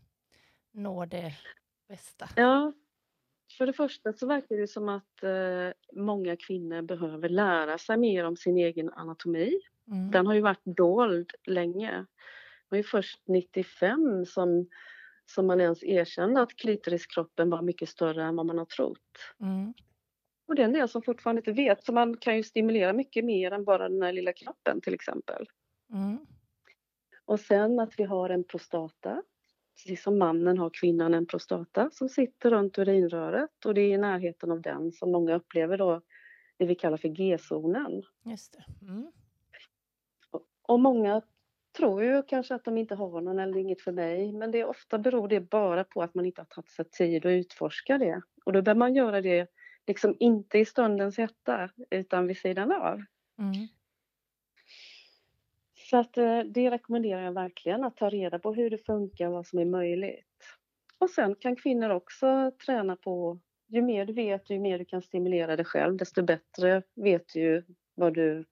nå 0.71 1.05
det 1.05 1.33
bästa? 1.87 2.29
Ja, 2.35 2.73
för 3.57 3.65
det 3.65 3.73
första 3.73 4.13
så 4.13 4.27
verkar 4.27 4.55
det 4.57 4.67
som 4.67 4.89
att 4.89 5.23
eh, 5.23 5.99
många 6.01 6.35
kvinnor 6.37 6.81
behöver 6.81 7.29
lära 7.29 7.77
sig 7.77 7.97
mer 7.97 8.25
om 8.25 8.35
sin 8.37 8.57
egen 8.57 8.89
anatomi. 8.89 9.59
Mm. 9.87 10.11
Den 10.11 10.27
har 10.27 10.33
ju 10.33 10.41
varit 10.41 10.65
dold 10.65 11.31
länge. 11.43 11.91
Det 11.91 12.05
var 12.69 12.77
ju 12.77 12.83
först 12.83 13.21
95 13.27 14.25
som, 14.25 14.67
som 15.29 15.47
man 15.47 15.61
ens 15.61 15.83
erkände 15.83 16.41
att 16.41 16.55
klitoriskroppen 16.55 17.49
var 17.49 17.61
mycket 17.61 17.89
större 17.89 18.23
än 18.23 18.35
vad 18.35 18.45
man 18.45 18.57
har 18.57 18.65
trott. 18.65 19.35
Mm. 19.41 19.73
Och 20.47 20.55
det 20.55 20.61
är 20.61 20.65
en 20.65 20.73
del 20.73 20.89
som 20.89 21.01
fortfarande 21.01 21.39
inte 21.39 21.51
vet, 21.51 21.83
så 21.83 21.93
man 21.93 22.17
kan 22.17 22.37
ju 22.37 22.43
stimulera 22.43 22.93
mycket 22.93 23.25
mer 23.25 23.51
än 23.51 23.63
bara 23.63 23.89
den 23.89 24.01
här 24.01 24.13
lilla 24.13 24.33
knappen 24.33 24.81
till 24.81 24.93
exempel. 24.93 25.45
Mm. 25.93 26.17
Och 27.25 27.39
sen 27.39 27.79
att 27.79 27.93
vi 27.97 28.03
har 28.03 28.29
en 28.29 28.43
prostata. 28.43 29.23
Precis 29.75 30.03
som 30.03 30.17
mannen 30.17 30.57
har 30.57 30.69
kvinnan 30.69 31.13
en 31.13 31.25
prostata 31.25 31.89
som 31.91 32.09
sitter 32.09 32.49
runt 32.49 32.77
urinröret 32.77 33.65
och 33.65 33.73
det 33.73 33.81
är 33.81 33.93
i 33.93 33.97
närheten 33.97 34.51
av 34.51 34.61
den 34.61 34.91
som 34.91 35.11
många 35.11 35.35
upplever 35.35 35.77
då 35.77 36.01
det 36.57 36.65
vi 36.65 36.75
kallar 36.75 36.97
för 36.97 37.07
G-zonen. 37.07 38.03
Just 38.25 38.53
det. 38.53 38.85
Mm. 38.85 39.11
Och 40.61 40.79
många 40.79 41.21
tror 41.79 42.03
ju 42.03 42.23
kanske 42.23 42.55
att 42.55 42.65
de 42.65 42.77
inte 42.77 42.95
har 42.95 43.21
någon 43.21 43.39
eller 43.39 43.57
inget 43.57 43.81
för 43.81 43.91
mig 43.91 44.31
men 44.33 44.51
det 44.51 44.59
är 44.59 44.65
ofta 44.65 44.97
beror 44.97 45.27
det 45.27 45.39
bara 45.39 45.83
på 45.83 46.01
att 46.01 46.15
man 46.15 46.25
inte 46.25 46.41
har 46.41 46.45
tagit 46.45 46.71
sig 46.71 46.85
tid 46.85 47.25
att 47.25 47.29
utforska 47.29 47.97
det. 47.97 48.21
Och 48.45 48.53
då 48.53 48.61
behöver 48.61 48.79
man 48.79 48.95
göra 48.95 49.21
det 49.21 49.47
liksom 49.87 50.15
inte 50.19 50.59
i 50.59 50.65
stundens 50.65 51.17
hetta 51.17 51.69
utan 51.89 52.27
vid 52.27 52.37
sidan 52.37 52.71
av. 52.71 53.01
Mm. 53.39 53.67
Så 55.89 55.97
att 55.97 56.17
eh, 56.17 56.39
det 56.39 56.71
rekommenderar 56.71 57.23
jag 57.23 57.31
verkligen 57.31 57.83
att 57.83 57.97
ta 57.97 58.09
reda 58.09 58.39
på 58.39 58.53
hur 58.53 58.69
det 58.69 58.77
funkar 58.77 59.27
och 59.27 59.33
vad 59.33 59.47
som 59.47 59.59
är 59.59 59.65
möjligt. 59.65 60.25
Och 60.97 61.09
sen 61.09 61.35
kan 61.35 61.55
kvinnor 61.55 61.89
också 61.89 62.51
träna 62.65 62.95
på, 62.95 63.39
ju 63.67 63.81
mer 63.81 64.05
du 64.05 64.13
vet, 64.13 64.49
ju 64.49 64.59
mer 64.59 64.79
du 64.79 64.85
kan 64.85 65.01
stimulera 65.01 65.55
dig 65.55 65.65
själv, 65.65 65.97
desto 65.97 66.23
bättre 66.23 66.83
vet 66.95 67.33
du 67.33 67.39
ju 67.39 67.63
vad 67.95 68.13
du 68.13 68.45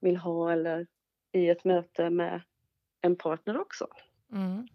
vill 0.00 0.16
ha 0.16 0.52
eller 0.52 0.86
i 1.36 1.48
ett 1.50 1.64
möte 1.64 2.10
med 2.10 2.40
en 3.00 3.16
partner 3.16 3.60
också. 3.60 3.86
Mm. 4.32 4.68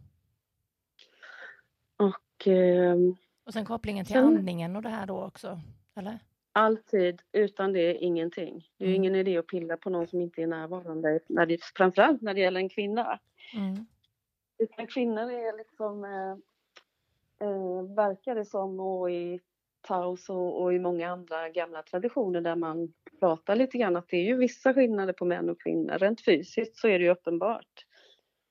Och 1.98 2.48
eh, 2.48 2.96
Och 3.44 3.54
sen 3.54 3.66
kopplingen 3.66 4.06
till 4.06 4.14
Sen- 4.14 4.24
andningen 4.38 4.76
och 4.76 4.82
det 4.82 4.90
här 4.90 5.06
då 5.06 5.24
också, 5.24 5.60
eller? 5.96 6.20
alltid, 6.54 7.22
utan 7.32 7.74
det 7.74 7.80
är 7.80 7.94
ingenting. 8.04 8.70
Det 8.78 8.84
är 8.86 8.88
Mm. 8.90 8.96
ingen 9.04 9.16
idé 9.16 9.38
att 9.38 9.48
pilla 9.48 9.78
på 9.78 9.90
någon 9.90 10.08
som 10.08 10.22
inte 10.22 10.42
är 10.42 10.48
närvarande, 10.48 11.20
när 11.28 11.46
det, 11.46 11.64
framförallt 11.64 12.22
när 12.22 12.34
det 12.34 12.40
gäller 12.40 12.60
en 12.60 12.70
kvinna. 12.70 13.20
Mm. 13.54 13.86
Utan 14.58 14.88
kvinnor 14.88 15.32
är 15.32 15.58
liksom, 15.58 16.04
eh, 16.04 16.32
eh, 17.48 17.84
verkar 17.96 18.36
det 18.36 18.46
som, 18.46 18.80
och 18.80 19.12
i 19.12 19.40
Taos 19.82 20.30
och, 20.30 20.62
och 20.62 20.74
i 20.74 20.80
många 20.80 21.10
andra 21.10 21.50
gamla 21.50 21.84
traditioner 21.84 22.42
där 22.42 22.56
man 22.56 22.94
pratar 23.20 23.56
lite 23.56 23.78
grann 23.78 23.96
att 23.96 24.08
det 24.10 24.18
är 24.18 24.24
ju 24.24 24.38
vissa 24.38 24.74
skillnader 24.74 25.14
på 25.14 25.26
män 25.26 25.50
och 25.50 25.62
kvinnor. 25.62 25.98
Rent 25.98 26.26
fysiskt 26.26 26.78
så 26.78 26.88
är 26.88 27.00
det 27.00 27.06
ju 27.06 27.12
uppenbart. 27.12 27.86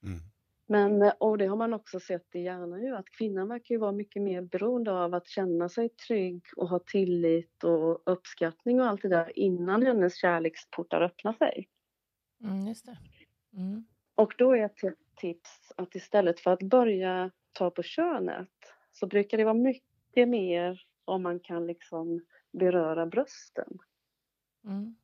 Mm. 0.03 0.19
Men, 0.67 1.13
och 1.19 1.39
det 1.39 1.47
har 1.47 1.57
man 1.57 1.75
också 1.75 2.01
sett 2.01 2.35
i 2.35 2.41
hjärnan 2.41 2.83
ju, 2.83 2.97
att 2.97 3.11
kvinnan 3.11 3.49
verkar 3.49 3.75
ju 3.75 3.79
vara 3.79 3.93
mycket 3.93 4.23
mer 4.23 4.43
beroende 4.43 4.93
av 4.93 5.15
att 5.15 5.29
känna 5.29 5.69
sig 5.69 5.89
trygg 5.89 6.43
och 6.57 6.69
ha 6.69 6.79
tillit 6.79 7.65
och 7.65 8.03
uppskattning 8.07 8.81
och 8.81 8.87
allt 8.87 9.03
det 9.03 9.09
där 9.09 9.39
innan 9.39 9.83
hennes 9.83 10.17
kärleksportar 10.17 11.01
öppnar 11.01 11.33
sig. 11.33 11.69
Mm, 12.45 12.67
just 12.67 12.87
det. 12.87 12.99
Mm. 13.57 13.85
Och 14.15 14.35
då 14.39 14.57
är 14.57 14.65
ett 14.65 14.79
tips 15.17 15.73
att 15.77 15.95
istället 15.95 16.41
för 16.41 16.51
att 16.51 16.63
börja 16.63 17.31
ta 17.53 17.71
på 17.71 17.83
könet 17.83 18.49
så 18.93 19.07
brukar 19.07 19.39
det 19.39 19.45
vara 19.45 19.55
mycket 19.55 20.29
mer 20.29 20.81
om 21.11 21.23
man 21.23 21.41
kan 21.41 21.67
liksom 21.67 22.25
beröra 22.53 23.07
brösten 23.07 23.79
Mm. 24.65 24.97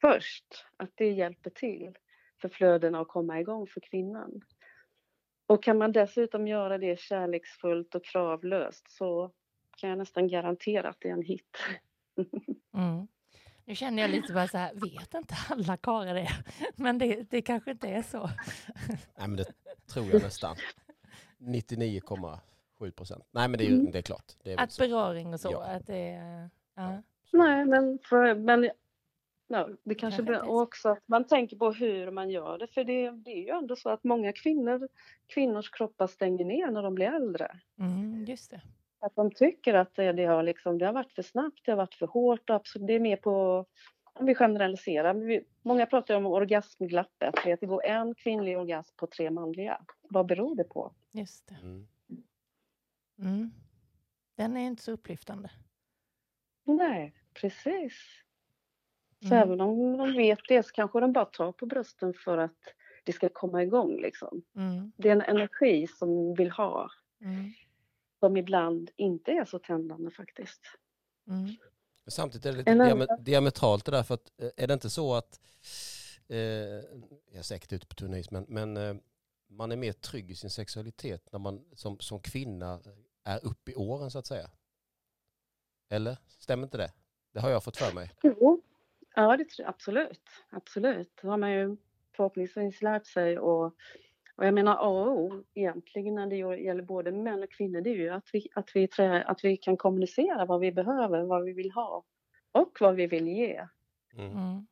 först. 0.00 0.66
Att 0.76 0.90
det 0.94 1.10
hjälper 1.10 1.50
till 1.50 1.98
för 2.40 2.48
flödena 2.48 3.00
att 3.00 3.08
komma 3.08 3.40
igång 3.40 3.66
för 3.66 3.80
kvinnan. 3.80 4.40
Och 5.46 5.62
kan 5.62 5.78
man 5.78 5.92
dessutom 5.92 6.46
göra 6.48 6.78
det 6.78 7.00
kärleksfullt 7.00 7.94
och 7.94 8.04
kravlöst 8.04 8.90
så 8.90 9.32
kan 9.76 9.90
jag 9.90 9.98
nästan 9.98 10.28
garantera 10.28 10.88
att 10.88 10.96
det 11.00 11.08
är 11.08 11.12
en 11.12 11.22
hit. 11.22 11.56
Mm. 12.74 13.08
Nu 13.64 13.74
känner 13.74 14.02
jag 14.02 14.10
lite 14.10 14.32
bara 14.32 14.48
så 14.48 14.58
här, 14.58 14.74
vet 14.74 15.14
inte 15.14 15.34
alla 15.48 15.76
karlar 15.76 16.14
det? 16.14 16.28
Men 16.76 16.98
det, 16.98 17.30
det 17.30 17.42
kanske 17.42 17.70
inte 17.70 17.88
är 17.88 18.02
så. 18.02 18.30
Nej, 19.18 19.28
men 19.28 19.36
det 19.36 19.44
tror 19.92 20.06
jag 20.06 20.22
nästan. 20.22 20.56
99,7 22.80 22.90
procent. 22.90 23.24
Nej, 23.30 23.48
men 23.48 23.58
det 23.58 23.64
är, 23.64 23.68
ju, 23.68 23.74
Mm. 23.74 23.90
det 23.92 23.98
är 23.98 24.02
klart. 24.02 24.32
Det 24.42 24.52
är 24.52 24.60
Att 24.60 24.78
beröring 24.78 25.34
och 25.34 25.40
så, 25.40 25.48
Ja. 25.52 25.62
att 25.64 25.86
det 25.86 26.08
är... 26.10 26.50
Ja. 26.74 27.02
Nej, 27.32 27.64
men, 27.64 27.98
för, 28.04 28.34
men 28.34 28.70
ja, 29.48 29.68
det 29.84 29.94
kanske 29.94 30.22
blir 30.22 30.48
också 30.50 30.88
att 30.88 31.02
man 31.08 31.24
tänker 31.24 31.56
på 31.56 31.72
hur 31.72 32.10
man 32.10 32.30
gör 32.30 32.58
det. 32.58 32.66
För 32.66 32.84
det, 32.84 33.10
det 33.10 33.30
är 33.30 33.42
ju 33.42 33.48
ändå 33.48 33.76
så 33.76 33.90
att 33.90 34.04
många 34.04 34.32
kvinnor, 34.32 34.88
kvinnors 35.34 35.70
kroppar 35.70 36.06
stänger 36.06 36.44
ner 36.44 36.70
när 36.70 36.82
de 36.82 36.94
blir 36.94 37.06
äldre. 37.06 37.50
Mm, 37.78 38.24
just 38.24 38.50
det. 38.50 38.60
Att 39.00 39.14
de 39.16 39.30
tycker 39.30 39.74
att 39.74 39.94
det, 39.94 40.12
det, 40.12 40.24
har, 40.24 40.42
liksom, 40.42 40.78
det 40.78 40.86
har 40.86 40.92
varit 40.92 41.12
för 41.12 41.22
snabbt, 41.22 41.60
det 41.64 41.72
har 41.72 41.76
varit 41.76 41.94
för 41.94 42.06
hårt. 42.06 42.50
Och 42.50 42.56
absolut, 42.56 42.86
det 42.86 42.92
är 42.92 43.00
mer 43.00 43.16
på, 43.16 43.64
om 44.12 44.26
vi 44.26 44.34
generaliserar, 44.34 45.14
vi, 45.14 45.44
många 45.62 45.86
pratar 45.86 46.14
om 46.14 46.26
orgasmglappet. 46.26 47.34
Att 47.46 47.60
det 47.60 47.66
går 47.66 47.84
en 47.84 48.14
kvinnlig 48.14 48.58
orgasm 48.58 48.96
på 48.96 49.06
tre 49.06 49.30
manliga. 49.30 49.80
Vad 50.02 50.26
beror 50.26 50.56
det 50.56 50.64
på? 50.64 50.92
Just 51.12 51.48
det. 51.48 51.56
Mm. 51.62 51.86
Mm. 53.20 53.50
Den 54.36 54.56
är 54.56 54.66
inte 54.66 54.82
så 54.82 54.92
upplyftande. 54.92 55.50
Nej, 56.64 57.14
precis. 57.34 57.92
Så 59.22 59.26
Mm. 59.34 59.38
även 59.38 59.60
om 59.60 59.96
de 59.98 60.12
vet 60.16 60.38
det 60.48 60.62
så 60.62 60.72
kanske 60.72 61.00
de 61.00 61.12
bara 61.12 61.24
tar 61.24 61.52
på 61.52 61.66
brösten 61.66 62.14
för 62.14 62.38
att 62.38 62.58
det 63.04 63.12
ska 63.12 63.28
komma 63.28 63.62
igång. 63.62 64.00
Liksom. 64.00 64.42
Mm. 64.56 64.92
Det 64.96 65.08
är 65.08 65.12
en 65.12 65.20
energi 65.22 65.86
som 65.86 66.34
vill 66.34 66.50
ha, 66.50 66.90
Mm. 67.20 67.52
som 68.20 68.36
ibland 68.36 68.90
inte 68.96 69.30
är 69.32 69.44
så 69.44 69.58
tändande 69.58 70.10
faktiskt. 70.10 70.60
Mm. 71.28 71.44
Men 72.04 72.10
Samtidigt 72.12 72.46
är 72.46 72.52
det 72.52 72.58
lite 72.58 72.70
diame- 72.70 73.20
diametralt 73.22 73.84
det 73.84 73.90
där, 73.92 74.02
för 74.02 74.14
att, 74.14 74.30
eh, 74.42 74.50
är 74.56 74.66
det 74.66 74.74
inte 74.74 74.90
så 74.90 75.14
att, 75.14 75.40
eh, 76.28 76.36
jag 76.38 77.38
är 77.38 77.42
säkert 77.42 77.72
ute 77.72 77.86
på 77.86 77.94
tunn 77.94 78.22
men, 78.30 78.44
men 78.48 78.76
eh, 78.76 78.94
man 79.48 79.72
är 79.72 79.76
mer 79.76 79.92
trygg 79.92 80.30
i 80.30 80.34
sin 80.34 80.50
sexualitet 80.50 81.32
när 81.32 81.38
man 81.38 81.64
som, 81.72 81.98
som 82.00 82.20
kvinna 82.20 82.80
är 83.24 83.46
upp 83.46 83.68
i 83.68 83.74
åren 83.74 84.10
så 84.10 84.18
att 84.18 84.26
säga? 84.26 84.50
Eller? 85.90 86.18
Stämmer 86.38 86.64
inte 86.64 86.78
det? 86.78 86.92
Det 87.32 87.40
har 87.40 87.50
jag 87.50 87.64
fått 87.64 87.76
för 87.76 87.94
mig. 87.94 88.10
Jo, 88.22 88.62
ja 89.14 89.36
det 89.36 89.44
tror 89.48 89.64
jag 89.64 89.68
absolut. 89.68 90.28
Absolut. 90.50 91.18
Det 91.22 91.28
har 91.28 91.36
man 91.36 91.52
ju 91.52 91.76
förhoppningsvis 92.16 92.82
lärt 92.82 93.06
sig. 93.06 93.38
Och, 93.38 93.64
och 94.36 94.46
jag 94.46 94.54
menar 94.54 94.72
A 94.72 94.88
och 94.88 95.18
O 95.18 95.44
egentligen 95.54 96.14
när 96.14 96.26
det 96.26 96.36
gäller 96.36 96.82
både 96.82 97.12
män 97.12 97.42
och 97.42 97.50
kvinnor 97.50 97.80
det 97.80 97.90
är 97.90 97.94
ju 97.94 98.08
att 98.10 98.28
vi, 98.32 98.48
att, 98.54 98.70
vi 98.74 98.88
trä, 98.88 99.22
att 99.24 99.44
vi 99.44 99.56
kan 99.56 99.76
kommunicera 99.76 100.44
vad 100.44 100.60
vi 100.60 100.72
behöver, 100.72 101.22
vad 101.22 101.44
vi 101.44 101.52
vill 101.52 101.70
ha 101.70 102.04
och 102.52 102.78
vad 102.80 102.94
vi 102.94 103.06
vill 103.06 103.28
ge. 103.28 103.66
Mm. 104.14 104.32
Mm. 104.32 104.66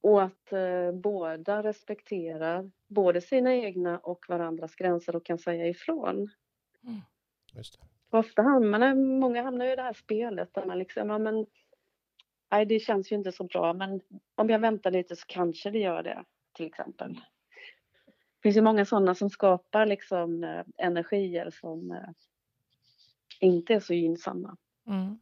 och 0.00 0.22
att 0.22 0.52
eh, 0.52 0.92
båda 0.92 1.62
respekterar 1.62 2.70
både 2.86 3.20
sina 3.20 3.54
egna 3.54 3.98
och 3.98 4.24
varandras 4.28 4.74
gränser 4.74 5.16
och 5.16 5.24
kan 5.24 5.38
säga 5.38 5.68
ifrån. 5.68 6.30
Just 7.56 7.78
det. 7.80 7.86
Ofta 8.18 8.42
hamnar, 8.42 8.94
många 8.94 9.42
hamnar 9.42 9.66
i 9.66 9.76
det 9.76 9.82
här 9.82 9.92
spelet 9.92 10.54
där 10.54 10.64
man 10.66 10.78
liksom, 10.78 11.08
ja 11.10 11.18
men 11.18 11.46
nej 12.50 12.66
det 12.66 12.78
känns 12.80 13.12
ju 13.12 13.16
inte 13.16 13.32
så 13.32 13.44
bra 13.44 13.72
men 13.72 14.00
om 14.34 14.50
jag 14.50 14.58
väntar 14.58 14.90
lite 14.90 15.16
så 15.16 15.24
kanske 15.26 15.70
det 15.70 15.78
gör 15.78 16.02
det 16.02 16.24
till 16.52 16.66
exempel. 16.66 17.14
Det 17.14 18.42
finns 18.42 18.56
ju 18.56 18.60
många 18.62 18.84
sådana 18.84 19.14
som 19.14 19.30
skapar 19.30 19.86
liksom 19.86 20.44
eh, 20.44 20.64
energier 20.76 21.50
som 21.50 21.90
eh, 21.92 22.08
inte 23.40 23.74
är 23.74 23.80
så 23.80 23.94
gynnsamma. 23.94 24.56
Mm. 24.86 25.18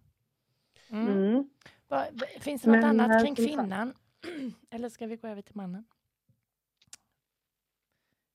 Mm. 0.90 1.08
Mm. 1.08 1.48
Va- 1.88 2.06
Finns 2.40 2.62
det 2.62 2.70
något 2.70 2.80
Men, 2.80 3.00
annat 3.00 3.16
eh, 3.16 3.24
kring 3.24 3.34
kvinnan? 3.34 3.94
Eller 4.70 4.88
ska 4.88 5.06
vi 5.06 5.16
gå 5.16 5.28
över 5.28 5.42
till 5.42 5.56
mannen? 5.56 5.84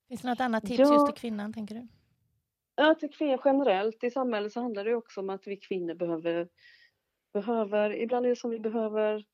Finns 0.08 0.22
det 0.22 0.28
något 0.30 0.40
annat 0.40 0.64
tips 0.66 0.80
Ja. 0.80 0.94
just 0.94 1.06
till 1.06 1.22
kvinnan, 1.22 1.54
tänker 1.54 1.76
du? 1.76 1.88
Ja, 2.80 2.96
till 2.96 3.10
kvinnor 3.10 3.42
generellt 3.46 4.04
i 4.04 4.12
samhället 4.12 4.52
så 4.54 4.62
handlar 4.62 4.86
det 4.86 4.96
också 4.96 5.20
om 5.20 5.30
att 5.30 5.48
vi 5.48 5.58
kvinnor 5.58 5.94
behöver, 5.94 6.48
behöver, 7.34 7.96
ibland 7.96 8.26
är 8.26 8.30
det 8.30 8.36
som 8.36 8.50
vi 8.50 8.60
behöver, 8.60 9.26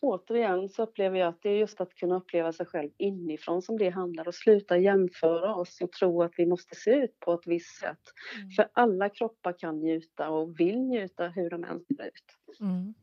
återigen 0.00 0.68
så 0.68 0.82
upplever 0.82 1.18
jag 1.18 1.28
att 1.28 1.42
det 1.42 1.48
är 1.48 1.58
just 1.58 1.80
att 1.80 1.94
kunna 1.94 2.16
uppleva 2.16 2.52
sig 2.52 2.66
själv 2.66 2.90
inifrån 2.98 3.62
som 3.62 3.78
det 3.78 3.90
handlar 3.90 4.28
och 4.28 4.34
sluta 4.34 4.78
jämföra 4.78 5.54
oss 5.54 5.80
och 5.80 5.92
tro 5.92 6.22
att 6.22 6.32
vi 6.36 6.46
måste 6.46 6.74
se 6.74 6.90
ut 6.90 7.20
på 7.20 7.32
ett 7.32 7.46
visst 7.46 7.80
sätt. 7.80 8.00
Mm. 8.36 8.50
För 8.50 8.68
alla 8.72 9.08
kroppar 9.08 9.58
kan 9.58 9.80
njuta 9.80 10.30
och 10.30 10.60
vill 10.60 10.78
njuta 10.78 11.28
hur 11.28 11.50
de 11.50 11.64
än 11.64 11.84
ser 11.96 12.06
ut. 12.06 12.58
Mm. 12.60 12.94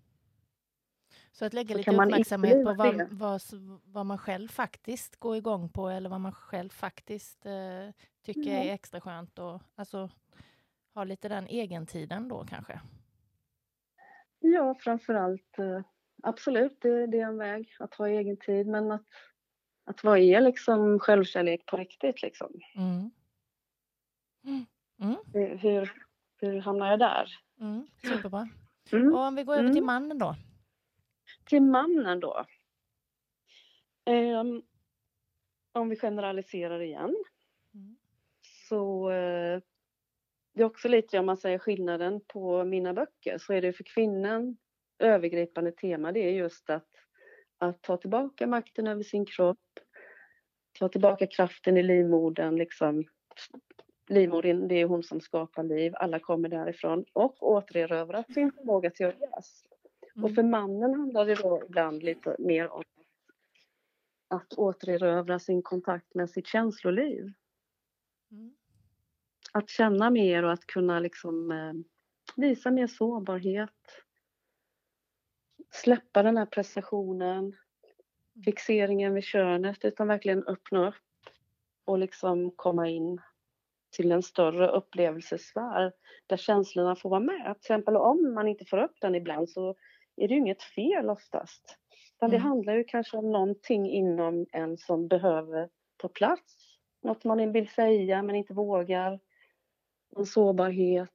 Så 1.31 1.46
att 1.46 1.53
lägga 1.53 1.74
Så 1.74 1.77
lite 1.77 1.91
uppmärksamhet 1.91 2.65
på 2.65 2.74
vad, 2.74 3.08
vad, 3.12 3.41
vad 3.86 4.05
man 4.05 4.17
själv 4.17 4.48
faktiskt 4.48 5.15
går 5.15 5.38
igång 5.38 5.69
på 5.69 5.89
eller 5.89 6.10
vad 6.10 6.22
man 6.22 6.31
själv 6.31 6.69
faktiskt 6.69 7.46
eh, 7.46 7.93
tycker 8.33 8.51
Ja. 8.51 8.63
är 8.63 8.74
extra 8.74 9.01
skönt 9.01 9.39
och 9.39 9.62
alltså 9.75 10.09
ha 10.93 11.03
lite 11.03 11.29
den 11.29 11.48
egentiden 11.50 12.27
då 12.27 12.45
kanske. 12.45 12.81
Ja, 14.39 14.75
framförallt 14.79 15.59
eh, 15.59 15.81
absolut, 16.24 16.81
det, 16.81 17.07
det 17.07 17.19
är 17.19 17.25
en 17.25 17.38
väg 17.38 17.75
att 17.79 17.93
ha 17.93 18.07
egen 18.07 18.38
tid 18.38 18.67
men 18.67 18.91
att, 18.91 19.05
att 19.86 20.03
vad 20.03 20.17
är 20.19 20.41
liksom 20.41 21.00
självkärlek 21.00 21.65
på 21.65 21.77
riktigt 21.77 22.21
liksom? 22.21 22.53
Mm. 22.75 23.12
Mm. 24.45 24.65
Mm. 25.01 25.15
Hur, 25.33 25.57
hur, 25.57 25.91
hur 26.38 26.62
hamnar 26.62 26.89
jag 26.89 27.00
där? 27.00 27.31
Mm. 27.59 27.88
Superbra. 28.03 28.50
Mm. 28.91 29.13
Och 29.13 29.19
om 29.19 29.36
vi 29.36 29.43
går 29.43 29.53
över 29.53 29.67
till 29.67 29.77
Mm. 29.77 29.86
mannen 29.86 30.17
då? 30.17 30.36
Till 31.45 31.62
mannen 31.62 32.19
då. 32.19 32.45
Ehm, 34.05 34.62
om 35.71 35.89
vi 35.89 35.95
generaliserar 35.95 36.79
igen 36.81 37.00
Mm. 37.05 37.24
Så 38.69 39.11
eh, 39.11 39.61
det 40.53 40.61
är 40.61 40.65
också 40.65 40.88
lite 40.88 41.19
om 41.19 41.25
man 41.25 41.38
säger 41.38 41.59
skillnaden 41.59 42.21
på 42.27 42.63
mina 42.63 42.93
böcker 42.93 43.38
så 43.38 43.53
är 43.53 43.61
det 43.61 43.73
för 43.73 43.83
kvinnan 43.83 44.57
övergripande 44.99 45.71
tema 45.71 46.11
det 46.11 46.19
är 46.19 46.31
just 46.31 46.69
att, 46.69 46.89
att 47.57 47.81
ta 47.81 47.97
tillbaka 47.97 48.47
makten 48.47 48.88
över 48.88 49.03
sin 49.03 49.25
kropp, 49.25 49.57
ta 50.79 50.89
tillbaka 50.89 51.27
kraften 51.27 51.77
i 51.77 51.83
livmodern 51.83 52.55
liksom. 52.55 53.03
Livmodern, 54.09 54.67
det 54.67 54.75
är 54.75 54.85
hon 54.85 55.03
som 55.03 55.21
skapar 55.21 55.63
liv, 55.63 55.93
alla 55.95 56.19
kommer 56.19 56.49
därifrån 56.49 57.05
och 57.13 57.43
återerövra 57.43 58.23
sin 58.23 58.51
förmåga 58.51 58.91
till 58.91 59.05
orgasm. 59.05 59.67
Och 60.23 60.35
för 60.35 60.43
mannen 60.43 60.93
handlar 60.93 61.25
det 61.25 61.35
då 61.35 61.61
ibland 61.65 62.03
lite 62.03 62.35
mer 62.39 62.69
om 62.69 62.83
att 64.27 64.53
återerövra 64.53 65.39
sin 65.39 65.61
kontakt 65.61 66.15
med 66.15 66.29
sitt 66.29 66.47
känsloliv. 66.47 67.33
Mm. 68.31 68.58
Att 69.53 69.69
känna 69.69 70.09
mer 70.09 70.43
och 70.43 70.51
att 70.51 70.65
kunna 70.65 70.99
liksom 70.99 71.51
eh, 71.51 71.73
visa 72.35 72.71
mer 72.71 72.88
sårbarhet. 72.88 73.69
Släppa 75.71 76.23
den 76.23 76.38
här 76.38 76.45
prestationen, 76.45 77.55
fixeringen 78.45 79.13
vid 79.13 79.23
könet 79.23 79.85
utan 79.85 80.07
verkligen 80.07 80.43
öppna 80.47 80.88
upp 80.88 80.95
och 81.85 81.99
liksom 81.99 82.51
komma 82.55 82.88
in 82.89 83.21
till 83.91 84.12
en 84.12 84.23
större 84.23 84.67
upplevelsesfär 84.67 85.93
där 86.27 86.38
känslorna 86.38 86.95
får 86.95 87.09
vara 87.09 87.19
med. 87.19 87.43
Till 87.43 87.51
exempel 87.73 87.95
om 87.95 88.33
man 88.33 88.47
inte 88.47 88.65
får 88.65 88.77
upp 88.77 88.95
den 89.01 89.15
ibland 89.15 89.49
så 89.49 89.75
är 90.15 90.27
det 90.27 90.33
ju 90.33 90.39
inget 90.39 90.63
fel 90.63 91.09
oftast. 91.09 91.77
Utan 92.15 92.29
det 92.29 92.35
Mm. 92.38 92.47
handlar 92.47 92.73
ju 92.73 92.83
kanske 92.83 93.17
om 93.17 93.31
någonting 93.31 93.89
inom 93.89 94.45
en 94.51 94.77
som 94.77 95.07
behöver 95.07 95.69
ta 95.97 96.07
plats. 96.07 96.55
Något 97.01 97.23
man 97.23 97.51
vill 97.51 97.69
säga 97.69 98.23
men 98.23 98.35
inte 98.35 98.53
vågar. 98.53 99.19
En 100.15 100.26
sårbarhet 100.26 101.13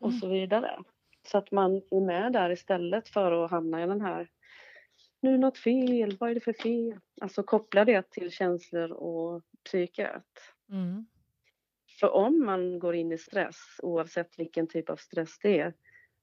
och 0.00 0.08
Mm. 0.08 0.20
så 0.20 0.28
vidare. 0.28 0.78
Så 1.26 1.38
att 1.38 1.50
man 1.50 1.76
är 1.90 2.00
med 2.00 2.32
där 2.32 2.50
istället 2.50 3.08
för 3.08 3.44
att 3.44 3.50
hamna 3.50 3.84
i 3.84 3.86
den 3.86 4.00
här 4.00 4.30
nu 5.24 5.34
är 5.34 5.38
något 5.38 5.58
fel, 5.58 6.16
vad 6.20 6.30
är 6.30 6.34
det 6.34 6.40
för 6.40 6.52
fel? 6.52 7.00
Alltså 7.20 7.42
koppla 7.42 7.84
det 7.84 8.10
till 8.10 8.30
känslor 8.30 8.92
och 8.92 9.42
psyket. 9.64 10.26
Mm. 10.70 11.06
För 12.00 12.10
om 12.10 12.44
man 12.44 12.78
går 12.78 12.94
in 12.94 13.12
i 13.12 13.18
stress, 13.18 13.80
oavsett 13.82 14.38
vilken 14.38 14.66
typ 14.66 14.90
av 14.90 14.96
stress 14.96 15.38
det 15.38 15.60
är, 15.60 15.74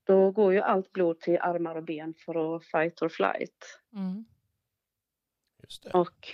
då 0.04 0.32
går 0.32 0.54
ju 0.54 0.60
allt 0.60 0.92
blod 0.92 1.20
till 1.20 1.38
armar 1.38 1.76
och 1.76 1.84
ben 1.84 2.14
för 2.14 2.56
att 2.56 2.66
fight 2.66 3.02
or 3.02 3.10
flight. 3.10 3.82
Mm. 3.94 4.26
Just 5.64 5.84
det. 5.84 5.92
Och 5.92 6.28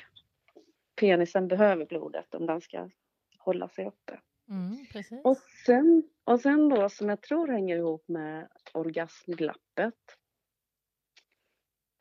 penisen 0.96 1.48
behöver 1.48 1.86
blodet 1.86 2.36
om 2.36 2.46
den 2.46 2.62
ska 2.62 2.90
hålla 3.38 3.68
sig 3.70 3.86
uppe. 3.86 4.20
Mm. 4.50 4.86
Och 5.24 5.38
sen, 5.66 6.04
och 6.24 6.40
sen 6.40 6.70
då 6.70 6.90
som 6.90 7.10
jag 7.10 7.22
tror 7.22 7.48
hänger 7.48 7.78
ihop 7.78 8.08
med 8.08 8.50
orgasmglappet, 8.74 9.96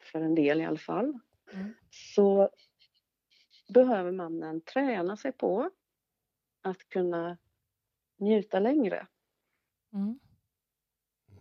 för 0.02 0.20
en 0.20 0.34
del 0.34 0.60
i 0.60 0.64
alla 0.64 0.78
fall, 0.78 1.18
Mm. 1.52 1.74
så 1.90 2.50
behöver 3.74 4.12
mannen 4.12 4.60
träna 4.60 5.16
sig 5.16 5.32
på 5.32 5.70
att 6.62 6.88
kunna 6.88 7.38
njuta 8.16 8.58
längre. 8.58 9.06
Mm. 9.92 10.18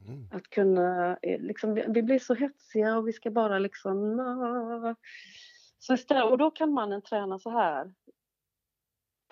Mm. 0.08 0.30
Att 0.32 0.50
kunna, 0.50 1.18
eh, 1.22 1.41
liksom, 1.41 1.74
vi 1.74 2.04
blir 2.04 2.20
så 2.20 2.34
hetsiga 2.34 2.98
och 2.98 3.08
vi 3.08 3.13
ska 3.13 3.32
bara 3.32 3.60
liksom... 3.60 4.20
ah. 4.20 4.96
Så 5.80 5.94
istället, 5.94 6.32
och 6.32 6.38
då 6.38 6.52
kan 6.52 6.74
mannen 6.74 7.02
träna 7.02 7.39
så 7.39 7.50
här 7.50 7.94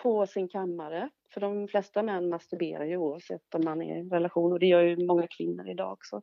på 0.04 0.26
sin 0.26 0.48
kammare. 0.48 1.10
För 1.30 1.40
de 1.40 1.68
flesta 1.68 2.02
män 2.02 2.28
masturberar 2.28 2.84
ju 2.84 2.96
oavsett 2.96 3.54
om 3.54 3.64
man 3.64 3.82
är 3.82 3.96
i 3.96 4.00
en 4.00 4.10
relation 4.10 4.52
och 4.52 4.58
det 4.58 4.66
gör 4.66 4.82
ju 4.82 5.06
många 5.06 5.26
kvinnor 5.26 5.68
idag 5.68 5.92
också. 5.92 6.22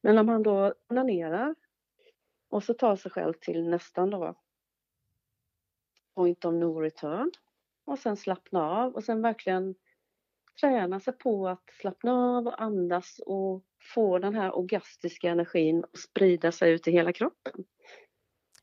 Men 0.00 0.18
om 0.18 0.28
han 0.28 0.42
då 0.42 0.74
onanerar 0.88 1.54
och 2.48 2.64
så 2.64 2.74
tar 2.74 2.96
sig 2.96 3.10
själv 3.10 3.32
till 3.40 3.68
nästan 3.68 4.10
då 4.10 4.34
point 6.14 6.44
of 6.44 6.54
no 6.54 6.80
return 6.80 7.30
och 7.84 7.98
sen 7.98 8.16
slappna 8.16 8.70
av 8.70 8.94
och 8.94 9.04
sen 9.04 9.22
verkligen 9.22 9.74
träna 10.60 11.00
sig 11.00 11.12
på 11.12 11.48
att 11.48 11.70
slappna 11.80 12.12
av 12.12 12.46
och 12.46 12.62
andas 12.62 13.20
och 13.26 13.64
få 13.94 14.18
den 14.18 14.34
här 14.34 14.56
orgastiska 14.56 15.30
energin 15.30 15.84
att 15.84 15.98
sprida 15.98 16.52
sig 16.52 16.72
ut 16.72 16.88
i 16.88 16.90
hela 16.90 17.12
kroppen. 17.12 17.64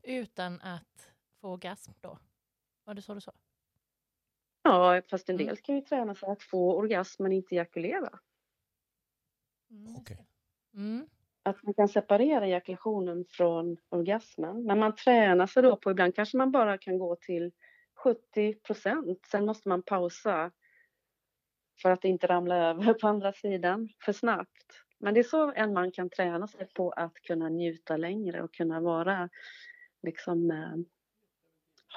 Utan 0.04 0.62
att 0.62 1.12
få 1.42 1.48
orgasm 1.48 1.92
då? 2.02 2.20
Var 2.84 2.94
det 2.94 3.02
så 3.02 3.14
du 3.14 3.22
sa? 3.22 3.34
Ja, 4.68 5.02
fast 5.10 5.30
en 5.30 5.36
Mm. 5.36 5.48
del 5.48 5.58
kan 5.58 5.76
ju 5.76 5.82
träna 5.82 6.16
sig 6.16 6.30
att 6.30 6.44
få 6.44 6.78
orgasm 6.78 7.24
men 7.24 7.32
inte 7.32 7.56
ejakulera. 7.56 8.20
Mm. 9.72 9.94
det. 10.08 10.18
Mm. 10.74 11.08
Att 11.44 11.64
man 11.64 11.74
kan 11.74 11.88
separera 11.90 12.46
ejakulationen 12.48 13.26
från 13.30 13.78
orgasmen. 13.90 14.64
Men 14.64 14.80
man 14.80 14.96
tränar 14.96 15.48
sig 15.48 15.64
då 15.64 15.76
på, 15.76 15.92
ibland 15.92 16.16
kanske 16.16 16.38
man 16.38 16.52
bara 16.52 16.78
kan 16.78 16.98
gå 16.98 17.16
till 17.16 17.52
70 17.96 18.54
procent. 18.54 19.26
Sen 19.26 19.46
måste 19.46 19.70
man 19.70 19.82
pausa 19.84 20.52
för 21.82 21.92
att 21.92 22.04
inte 22.06 22.28
ramla 22.28 22.56
över 22.56 22.94
på 22.94 23.08
andra 23.08 23.34
sidan 23.34 23.90
för 24.06 24.14
snabbt. 24.14 24.84
Men 25.00 25.14
det 25.14 25.20
är 25.20 25.24
så 25.24 25.54
en 25.54 25.74
man 25.74 25.92
kan 25.92 26.10
träna 26.10 26.48
sig 26.48 26.68
på 26.74 26.92
att 26.92 27.14
kunna 27.14 27.50
njuta 27.50 27.98
längre 27.98 28.42
och 28.42 28.54
kunna 28.54 28.80
vara 28.80 29.30
liksom 30.02 30.52
eh, 30.52 30.76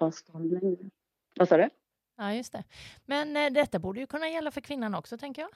ha 0.00 0.12
stånd 0.12 0.52
längre. 0.52 0.90
Vad 1.36 1.48
sa 1.48 1.56
du? 1.56 1.68
Ja, 2.20 2.34
just 2.34 2.52
det. 2.52 2.64
Men 3.06 3.36
eh, 3.36 3.50
detta 3.52 3.78
borde 3.78 4.00
ju 4.00 4.06
kunna 4.06 4.28
gälla 4.28 4.50
för 4.50 4.60
kvinnan 4.60 4.94
också, 4.94 5.18
tänker 5.18 5.42
jag. 5.42 5.50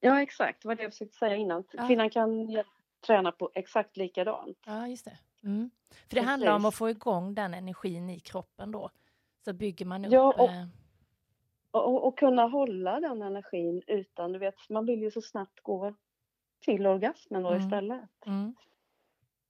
Ja, 0.00 0.22
exakt. 0.22 0.62
Det 0.62 0.68
var 0.68 0.74
det 0.74 0.82
jag 0.82 0.92
försökte 0.92 1.16
säga 1.16 1.36
innan. 1.36 1.64
Ja. 1.72 1.86
Kvinnan 1.86 2.10
kan 2.10 2.62
träna 3.06 3.32
på 3.32 3.50
exakt 3.54 3.96
likadant. 3.96 4.58
Ja, 4.66 4.88
just 4.88 5.04
det. 5.04 5.18
Mm. 5.44 5.70
För 6.08 6.14
det 6.16 6.22
handlar 6.22 6.50
om 6.52 6.56
att 6.56 6.62
Precis. 6.62 6.78
få 6.78 6.90
igång 6.90 7.34
den 7.34 7.54
energin 7.54 8.10
i 8.10 8.20
kroppen 8.20 8.70
då. 8.72 8.90
Så 9.44 9.52
bygger 9.52 9.86
man 9.86 10.04
upp... 10.04 10.12
Ja, 10.12 10.34
och- 10.38 10.50
eh, 10.50 10.66
Och, 11.70 11.84
och, 11.84 12.06
och 12.06 12.18
kunna 12.18 12.42
hålla 12.46 13.00
den 13.00 13.22
energin 13.22 13.82
utan, 13.86 14.32
du 14.32 14.38
vet, 14.38 14.54
man 14.68 14.86
vill 14.86 15.00
ju 15.02 15.10
så 15.10 15.22
snabbt 15.22 15.60
gå 15.62 15.94
till 16.64 16.86
orgasmen 16.86 17.42
då 17.42 17.48
Mm. 17.50 17.60
istället. 17.66 18.26
mm. 18.26 18.54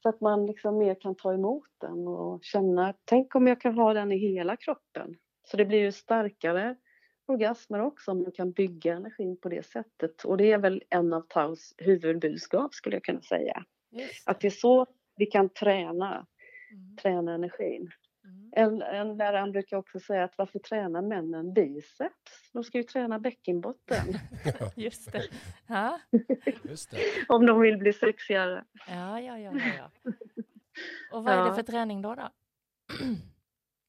Så 0.02 0.08
att 0.08 0.20
man 0.20 0.46
liksom 0.46 0.78
mer 0.78 0.94
kan 1.00 1.14
ta 1.14 1.32
emot 1.34 1.68
den 1.78 2.08
och 2.08 2.44
känna, 2.44 2.94
tänk 3.04 3.34
om 3.34 3.46
jag 3.46 3.60
kan 3.60 3.74
ha 3.78 3.94
den 3.94 4.12
i 4.12 4.16
hela 4.16 4.56
kroppen. 4.56 5.16
Så 5.50 5.56
det 5.56 5.64
blir 5.64 5.78
ju 5.78 5.92
starkare 5.92 6.76
orgasmer 7.26 7.80
också 7.80 8.10
om 8.10 8.22
man 8.22 8.32
kan 8.32 8.52
bygga 8.52 8.94
energin 8.94 9.36
på 9.40 9.48
det 9.48 9.66
sättet. 9.66 10.24
Och 10.24 10.36
det 10.36 10.52
är 10.52 10.58
väl 10.58 10.82
en 10.90 11.12
av 11.12 11.20
Taus 11.28 11.74
huvudbudskap 11.78 12.74
skulle 12.74 12.96
jag 12.96 13.04
kunna 13.04 13.20
säga. 13.20 13.64
Just 13.90 14.28
Att 14.28 14.40
det 14.40 14.46
är 14.48 14.50
så 14.50 14.86
vi 15.16 15.26
kan 15.26 15.48
träna, 15.48 16.26
Mm. 16.72 16.96
träna 16.96 17.34
energin. 17.34 17.90
Mm. 18.24 18.50
En, 18.52 18.82
en 18.82 19.16
lärare 19.16 19.50
brukar 19.50 19.76
också 19.76 20.00
säga 20.00 20.24
att 20.24 20.38
varför 20.38 20.58
tränar 20.58 21.02
männen 21.02 21.52
biceps? 21.54 22.50
De 22.52 22.64
ska 22.64 22.78
ju 22.78 22.84
träna 22.84 23.18
bäckenbotten 23.18 24.06
Just 24.76 25.12
det. 25.12 25.22
Ja, 25.66 26.00
Just 26.62 26.90
det. 26.90 26.98
om 27.28 27.46
de 27.46 27.60
vill 27.60 27.76
bli 27.78 27.92
sexigare. 27.92 28.64
ja, 28.88 29.20
ja, 29.20 29.38
ja. 29.38 29.52
ja, 29.54 29.72
ja. 29.78 30.12
Och 31.12 31.24
vad 31.24 31.34
är 31.34 31.44
det 31.50 31.54
för 31.54 31.62
träning 31.62 32.02
då? 32.02 32.14
då? 32.14 32.28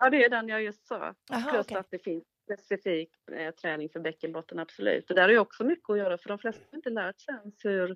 Ja, 0.02 0.10
det 0.10 0.26
är 0.26 0.30
den 0.30 0.48
jag 0.50 0.64
just 0.64 0.88
sa. 0.88 1.16
Aha, 1.32 1.52
Plus 1.52 1.66
okej. 1.66 1.78
att 1.78 1.92
det 1.92 2.00
finns 2.00 2.24
specifik 2.46 3.10
eh, 3.32 3.52
träning 3.52 3.90
för 3.90 4.00
bäckenbotten, 4.00 4.60
absolut. 4.60 5.10
Och 5.10 5.16
där 5.16 5.30
är 5.30 5.38
också 5.40 5.64
mycket 5.64 5.90
att 5.90 5.98
göra 5.98 6.18
för 6.18 6.30
de 6.30 6.38
flesta 6.40 6.62
har 6.72 6.78
inte 6.78 6.90
lärt 6.90 7.22
sig 7.22 7.34
ens 7.36 7.56
hur 7.66 7.96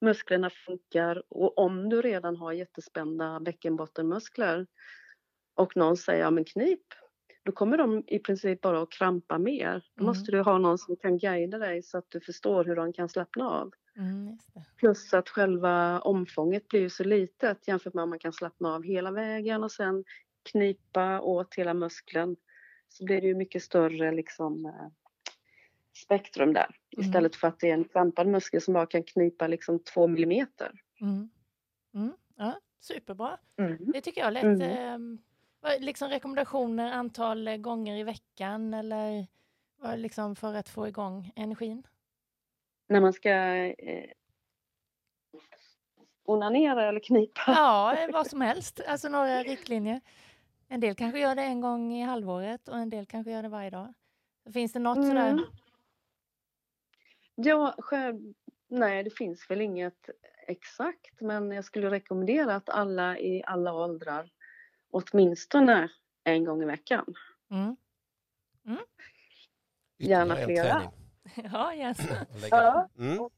musklerna 0.00 0.50
funkar. 0.50 1.22
Och 1.28 1.58
om 1.58 1.88
du 1.88 2.02
redan 2.02 2.36
har 2.36 2.52
jättespända 2.52 3.40
bäckenbottenmuskler 3.40 4.66
och 5.54 5.76
någon 5.76 5.96
säger 5.96 6.20
ja 6.20 6.30
men 6.30 6.44
knip, 6.44 6.82
då 7.44 7.52
kommer 7.52 7.78
de 7.78 8.04
i 8.06 8.18
princip 8.18 8.60
bara 8.60 8.82
att 8.82 8.90
krampa 8.90 9.38
mer. 9.38 9.82
Då 9.94 10.02
Mm. 10.02 10.06
måste 10.06 10.32
du 10.32 10.40
ha 10.40 10.58
någon 10.58 10.78
som 10.78 10.96
kan 10.96 11.18
guida 11.18 11.58
dig 11.58 11.82
så 11.82 11.98
att 11.98 12.10
du 12.10 12.20
förstår 12.20 12.64
hur 12.64 12.76
de 12.76 12.92
kan 12.92 13.08
slappna 13.08 13.48
av. 13.50 13.70
Mm. 13.96 14.38
Plus 14.76 15.14
att 15.14 15.28
själva 15.28 16.00
omfånget 16.00 16.68
blir 16.68 16.88
så 16.88 17.04
litet 17.04 17.68
jämfört 17.68 17.94
med 17.94 18.02
om 18.04 18.10
man 18.10 18.18
kan 18.18 18.32
slappna 18.32 18.74
av 18.74 18.82
hela 18.82 19.10
vägen 19.10 19.64
och 19.64 19.72
sen 19.72 20.04
knipa 20.50 21.20
åt 21.20 21.54
hela 21.54 21.74
muskeln. 21.74 22.36
Så 22.88 23.04
blir 23.04 23.20
det 23.20 23.26
ju 23.26 23.34
mycket 23.34 23.62
större 23.62 24.12
liksom, 24.12 24.66
eh, 24.66 24.88
spektrum 25.96 26.52
där. 26.52 26.76
Mm. 26.96 27.06
Istället 27.06 27.36
för 27.36 27.48
att 27.48 27.60
det 27.60 27.70
är 27.70 27.74
en 27.74 27.84
krampad 27.84 28.26
muskel 28.26 28.60
som 28.60 28.74
bara 28.74 28.86
kan 28.86 29.02
knipa 29.02 29.46
liksom 29.46 29.84
två 29.84 30.06
millimeter. 30.06 30.72
Mm. 31.00 31.30
Mm. 31.94 32.12
Ja, 32.36 32.60
superbra. 32.80 33.38
Mm. 33.58 33.78
Det 33.92 34.00
tycker 34.00 34.20
jag 34.20 34.32
lät... 34.32 35.18
Vad- 35.60 35.82
liksom 35.82 36.08
rekommendationer 36.08 36.92
antal 36.92 37.48
eh, 37.48 37.56
gånger 37.56 37.96
i 37.96 38.02
veckan 38.02 38.74
eller 38.74 39.26
vad 39.76 39.98
liksom 39.98 40.36
för 40.36 40.54
att 40.54 40.68
få 40.68 40.88
igång 40.88 41.32
energin? 41.36 41.86
När 42.88 43.00
man 43.00 43.12
ska 43.12 43.30
eh, 43.30 44.10
onanera 46.24 46.88
eller 46.88 47.00
knipa. 47.00 47.40
Ja, 47.46 47.96
eh, 47.96 48.10
vad 48.12 48.26
som 48.26 48.40
helst. 48.40 48.80
Alltså 48.86 49.08
några 49.08 49.42
riktlinjer. 49.42 50.00
En 50.68 50.80
del 50.80 50.94
kanske 50.94 51.20
gör 51.20 51.34
det 51.34 51.42
en 51.42 51.60
gång 51.60 51.92
i 51.92 52.02
halvåret 52.02 52.68
och 52.68 52.78
en 52.78 52.90
del 52.90 53.06
kanske 53.06 53.30
gör 53.30 53.42
det 53.42 53.48
varje 53.48 53.70
dag. 53.70 53.94
Finns 54.52 54.72
det 54.72 54.78
något 54.78 55.06
sådär? 55.06 55.30
Mm. 55.30 55.44
Ja, 57.34 57.74
själv, 57.78 58.34
nej 58.68 59.02
det 59.02 59.10
finns 59.10 59.50
väl 59.50 59.60
inget 59.60 60.10
exakt 60.46 61.20
men 61.20 61.50
jag 61.50 61.64
skulle 61.64 61.90
rekommendera 61.90 62.54
att 62.54 62.68
alla 62.68 63.18
i 63.18 63.42
alla 63.46 63.74
åldrar 63.74 64.30
åtminstone 64.90 65.88
en 66.24 66.44
gång 66.44 66.62
i 66.62 66.66
veckan. 66.66 67.14
Mm. 67.50 67.76
Gärna 69.98 70.40
Ytterligare 70.40 70.70
en 70.70 70.90
flera. 71.34 71.50
Ja, 71.52 71.74
yes. 71.74 71.98
lägga. 72.42 72.56
Ja. 72.56 72.88
Mm. 72.98 73.20
Och 73.20 73.32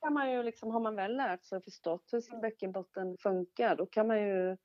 kan 0.00 0.12
man 0.12 0.32
ju 0.32 0.42
liksom, 0.42 0.70
har 0.70 0.80
man 0.80 0.96
väl 0.96 1.16
lärt 1.16 1.44
sig 1.44 1.58
och 1.58 1.64
förstått 1.64 2.08
hur 2.12 2.20
sin 2.20 2.40
bäckenbotten 2.40 3.16
funkar 3.18 3.76
då 3.76 3.86
kan 3.86 4.06
man 4.06 4.22
ju 4.22 4.56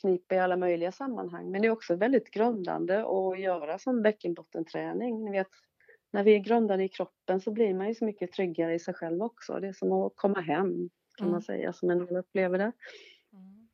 knipa 0.00 0.34
i 0.34 0.38
alla 0.38 0.56
möjliga 0.56 0.92
sammanhang. 0.92 1.50
Men 1.50 1.62
det 1.62 1.68
är 1.68 1.72
också 1.72 1.96
väldigt 1.96 2.30
grundande 2.30 2.98
att 3.06 3.40
göra 3.40 3.78
som 3.78 4.02
bäckenbottenträning. 4.02 5.24
Ni 5.24 5.30
vet, 5.30 5.48
när 6.10 6.24
vi 6.24 6.34
är 6.34 6.38
grundade 6.38 6.84
i 6.84 6.88
kroppen 6.88 7.40
så 7.40 7.50
blir 7.50 7.74
man 7.74 7.88
ju 7.88 7.94
så 7.94 8.04
mycket 8.04 8.32
tryggare 8.32 8.74
i 8.74 8.78
sig 8.78 8.94
själv 8.94 9.22
också. 9.22 9.60
Det 9.60 9.68
är 9.68 9.72
som 9.72 9.92
att 9.92 10.12
komma 10.16 10.40
hem 10.40 10.90
kan 11.16 11.24
Mm. 11.26 11.32
man 11.32 11.42
säga, 11.42 11.72
som 11.72 11.90
en 11.90 12.06
del 12.06 12.16
upplever 12.16 12.58
det. 12.58 12.72
Mm. 13.32 13.68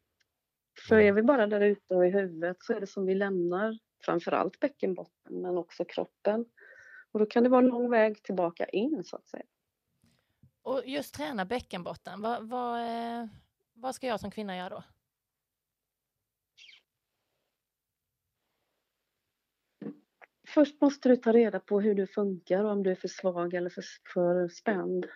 För 0.88 0.98
är 0.98 1.12
vi 1.12 1.22
bara 1.22 1.46
där 1.46 1.61
ute 1.61 1.94
och 1.94 2.06
i 2.06 2.11
huvudet 2.11 2.56
så 2.61 2.72
är 2.72 2.80
det 2.80 2.87
som 2.87 3.06
vi 3.06 3.14
lämnar 3.14 3.78
framförallt 4.04 4.61
bäckenbotten 4.61 5.42
men 5.42 5.59
också 5.59 5.85
kroppen. 5.85 6.46
Och 7.12 7.20
då 7.20 7.26
kan 7.26 7.42
det 7.42 7.48
vara 7.48 7.61
lång 7.61 7.90
väg 7.90 8.22
tillbaka 8.22 8.64
in 8.66 9.04
så 9.04 9.16
att 9.16 9.28
säga. 9.28 9.42
Och 10.62 10.83
just 10.87 11.14
träna 11.14 11.44
bäckenbotten, 11.44 12.22
vad, 12.22 12.48
vad, 12.48 12.80
eh, 12.80 13.26
vad 13.74 13.94
ska 13.94 14.06
jag 14.06 14.20
som 14.20 14.30
kvinna 14.30 14.56
göra 14.56 14.68
då? 14.68 14.83
Först 20.54 20.80
måste 20.80 21.08
du 21.08 21.16
ta 21.16 21.32
reda 21.32 21.60
på 21.60 21.80
hur 21.80 21.94
du 21.94 22.06
funkar 22.06 22.64
och 22.64 22.70
om 22.70 22.82
du 22.82 22.90
är 22.90 22.94
för 22.94 23.08
svag 23.08 23.54
eller 23.54 23.70
för, 23.70 23.84
för 24.14 24.48
spänd. 24.48 25.06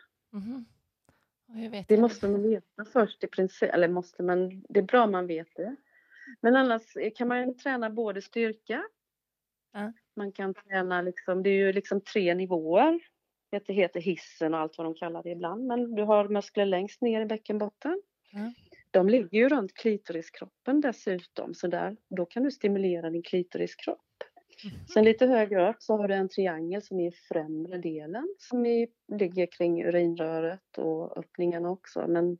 Vet 1.70 1.88
Det 1.88 1.94
jag 1.94 2.00
måste 2.00 2.28
man 2.28 2.42
veta 2.42 2.84
först 2.92 3.24
i 3.24 3.26
princip, 3.26 3.70
eller 3.74 3.88
måste 3.88 4.22
man, 4.22 4.64
det 4.68 4.78
är 4.80 4.82
bra 4.84 5.06
man 5.06 5.26
vet 5.26 5.48
det. 5.56 5.76
Men 6.40 6.56
annars 6.56 6.82
kan 7.14 7.28
man 7.28 7.56
träna 7.56 7.90
både 7.90 8.22
styrka, 8.22 8.84
Ja. 9.72 9.92
man 10.16 10.32
kan 10.32 10.54
träna 10.54 11.02
liksom, 11.02 11.42
det 11.42 11.50
är 11.50 11.66
ju 11.66 11.72
liksom 11.72 12.00
tre 12.00 12.34
nivåer. 12.34 13.00
Det 13.50 13.72
heter 13.72 14.00
hissen 14.00 14.54
och 14.54 14.60
allt 14.60 14.78
vad 14.78 14.86
de 14.86 14.94
kallar 14.94 15.22
det 15.22 15.30
ibland, 15.30 15.66
men 15.66 15.94
du 15.94 16.02
har 16.02 16.28
muskler 16.28 16.66
längst 16.66 17.02
ner 17.02 17.20
i 17.20 17.26
bäckenbotten. 17.26 18.02
Ja. 18.32 18.52
De 18.90 19.08
ligger 19.08 19.38
ju 19.38 19.48
runt 19.48 19.74
klitoriskroppen 19.74 20.80
dessutom, 20.80 21.54
så 21.54 21.66
där, 21.66 21.96
då 22.10 22.26
kan 22.26 22.42
du 22.42 22.50
stimulera 22.50 23.10
din 23.10 23.22
klitoriskropp. 23.22 24.03
Mm. 24.64 24.86
Sen 24.86 25.04
lite 25.04 25.26
högre 25.26 25.70
upp 25.70 25.76
så 25.82 25.96
har 25.96 26.08
du 26.08 26.14
en 26.14 26.28
triangel 26.28 26.82
som 26.82 27.00
är 27.00 27.08
i 27.08 27.12
främre 27.12 27.78
delen 27.78 28.34
som 28.38 28.66
är, 28.66 28.88
ligger 29.18 29.46
kring 29.46 29.84
urinröret 29.84 30.78
och 30.78 31.18
öppningen 31.18 31.66
också. 31.66 32.06
Men, 32.08 32.38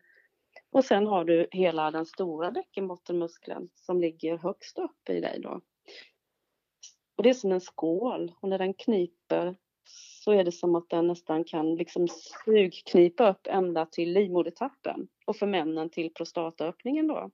och 0.70 0.84
sen 0.84 1.06
har 1.06 1.24
du 1.24 1.48
hela 1.50 1.90
den 1.90 2.06
stora 2.06 2.50
bäckenbottenmuskeln 2.50 3.68
som 3.74 4.00
ligger 4.00 4.38
högst 4.38 4.78
upp 4.78 5.08
i 5.08 5.20
dig 5.20 5.40
då. 5.40 5.60
Och 7.16 7.22
det 7.22 7.30
är 7.30 7.34
som 7.34 7.52
en 7.52 7.60
skål 7.60 8.32
och 8.40 8.48
när 8.48 8.58
den 8.58 8.74
kniper 8.74 9.56
så 10.24 10.32
är 10.32 10.44
det 10.44 10.52
som 10.52 10.74
att 10.74 10.88
den 10.88 11.06
nästan 11.06 11.44
kan 11.44 11.74
liksom 11.74 12.08
sugknipa 12.08 13.30
upp 13.30 13.46
ända 13.46 13.86
till 13.86 14.12
livmodertappen 14.12 15.08
och 15.26 15.36
för 15.36 15.46
männen 15.46 15.90
till 15.90 16.14
prostataöppningen 16.14 17.06
då. 17.06 17.30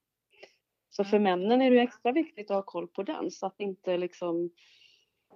Så 0.90 1.04
för 1.04 1.18
männen 1.18 1.62
är 1.62 1.70
det 1.70 1.80
extra 1.80 2.12
viktigt 2.12 2.50
att 2.50 2.56
ha 2.56 2.62
koll 2.62 2.88
på 2.88 3.02
den 3.02 3.30
så 3.30 3.46
att 3.46 3.60
inte 3.60 3.96
liksom 3.96 4.50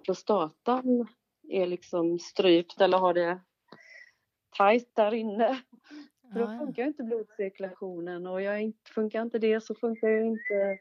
prostatan 0.05 1.07
är 1.49 1.67
liksom 1.67 2.19
strypt 2.19 2.81
eller 2.81 2.97
har 2.97 3.13
det 3.13 3.39
tajt 4.57 4.95
där 4.95 5.13
inne. 5.13 5.61
För 6.33 6.39
då 6.39 6.47
funkar 6.47 6.83
ju 6.83 6.87
inte 6.87 7.03
blodcirkulationen 7.03 8.27
och 8.27 8.41
jag 8.41 8.73
funkar 8.95 9.21
inte 9.21 9.39
det 9.39 9.61
så 9.61 9.75
funkar 9.75 10.09
ju 10.09 10.25
inte 10.25 10.79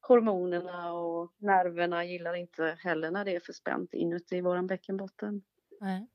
hormonerna 0.00 0.92
och 0.92 1.32
nerverna 1.38 2.04
gillar 2.04 2.34
inte 2.34 2.78
heller 2.78 3.10
när 3.10 3.24
det 3.24 3.36
är 3.36 3.40
för 3.40 3.52
spänt 3.52 3.94
inuti 3.94 4.40
våran 4.40 4.66
bäckenbotten. 4.66 5.42
Nej. 5.80 6.06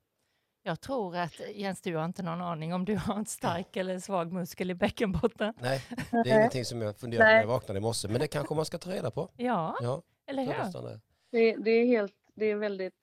Jag 0.68 0.82
tror 0.82 1.18
att 1.18 1.42
Jens, 1.54 1.82
du 1.82 1.96
har 1.96 2.06
inte 2.06 2.24
någon 2.24 2.42
aning 2.42 2.74
om 2.74 2.86
du 2.86 2.96
har 2.96 3.16
en 3.16 3.26
stark 3.26 3.76
eller 3.78 4.00
svag 4.00 4.34
muskel 4.34 4.72
i 4.72 4.76
bäckenbotten. 4.76 5.54
Nej, 5.62 5.82
det 6.12 6.32
är 6.32 6.38
ingenting 6.38 6.66
som 6.66 6.82
jag 6.82 6.98
funderar 6.98 7.24
på 7.24 7.30
när 7.32 7.40
jag 7.40 7.48
vaknade 7.48 7.78
i 7.78 7.82
morse, 7.82 8.08
men 8.08 8.20
det 8.20 8.28
kanske 8.28 8.56
man 8.56 8.66
ska 8.66 8.78
ta 8.78 8.90
reda 8.90 9.12
på. 9.12 9.30
Ja, 9.38 9.78
Ja, 9.82 10.02
eller 10.26 10.44
hur? 10.44 10.82
det. 10.82 11.00
Det, 11.32 11.56
det 11.56 11.72
är 11.72 11.86
helt, 11.86 12.14
det 12.36 12.46
är 12.46 12.56
väldigt 12.56 12.94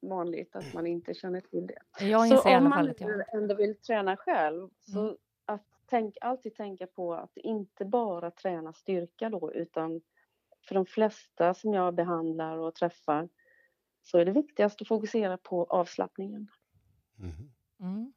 vanligt 0.00 0.56
att 0.56 0.74
man 0.74 0.86
inte 0.86 1.14
känner 1.14 1.40
till 1.40 1.66
det. 1.66 2.04
Jag 2.04 2.28
Så 2.28 2.56
om 2.56 2.68
man 2.68 2.94
nu 3.00 3.24
ändå 3.32 3.54
vill 3.54 3.76
träna 3.80 4.16
själv 4.16 4.68
så 4.80 5.00
Mm. 5.00 5.16
att 5.44 5.66
tänk, 5.86 6.16
alltid 6.20 6.54
tänka 6.54 6.86
på 6.86 7.14
att 7.14 7.36
inte 7.36 7.84
bara 7.84 8.30
träna 8.30 8.72
styrka 8.72 9.30
då 9.30 9.52
utan 9.52 10.00
för 10.68 10.74
de 10.74 10.86
flesta 10.86 11.54
som 11.54 11.74
jag 11.74 11.94
behandlar 11.94 12.56
och 12.56 12.74
träffar 12.74 13.28
så 14.02 14.18
är 14.18 14.24
det 14.24 14.32
viktigast 14.32 14.82
att 14.82 14.88
fokusera 14.88 15.36
på 15.36 15.64
avslappningen. 15.64 16.48
Mhm. 17.18 17.52
Mm. 17.80 18.12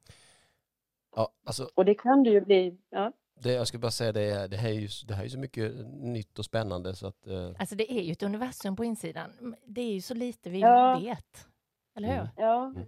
Ja, 1.16 1.32
alltså, 1.46 1.70
Och 1.74 1.84
det 1.84 1.94
kan 1.94 2.22
det 2.22 2.30
ju 2.30 2.40
bli, 2.40 2.78
ja, 2.90 3.12
det, 3.34 3.52
jag 3.52 3.66
skulle 3.66 3.80
bara 3.80 3.90
säga 3.90 4.12
det, 4.12 4.20
är- 4.22 4.48
det, 4.48 4.56
här 4.56 4.68
är 4.68 4.72
ju, 4.72 4.88
det 5.06 5.14
här 5.14 5.24
är 5.24 5.28
så 5.28 5.38
mycket 5.38 5.72
nytt 5.86 6.38
och 6.38 6.44
spännande 6.44 6.94
så 6.94 7.06
att 7.06 7.26
eh, 7.26 7.50
Alltså 7.58 7.74
det 7.74 7.92
är 7.92 8.02
ju 8.02 8.12
ett 8.12 8.22
universum 8.22 8.76
på 8.76 8.84
insidan. 8.84 9.56
Det 9.66 9.80
är 9.80 9.92
ju 9.92 10.00
så 10.00 10.14
lite 10.14 10.50
vi 10.50 10.60
Ja. 10.60 10.98
vet. 10.98 11.46
Eller 11.94 12.08
hur? 12.08 12.16
Mm. 12.20 12.28
ja 12.36 12.64
Mm. 12.66 12.86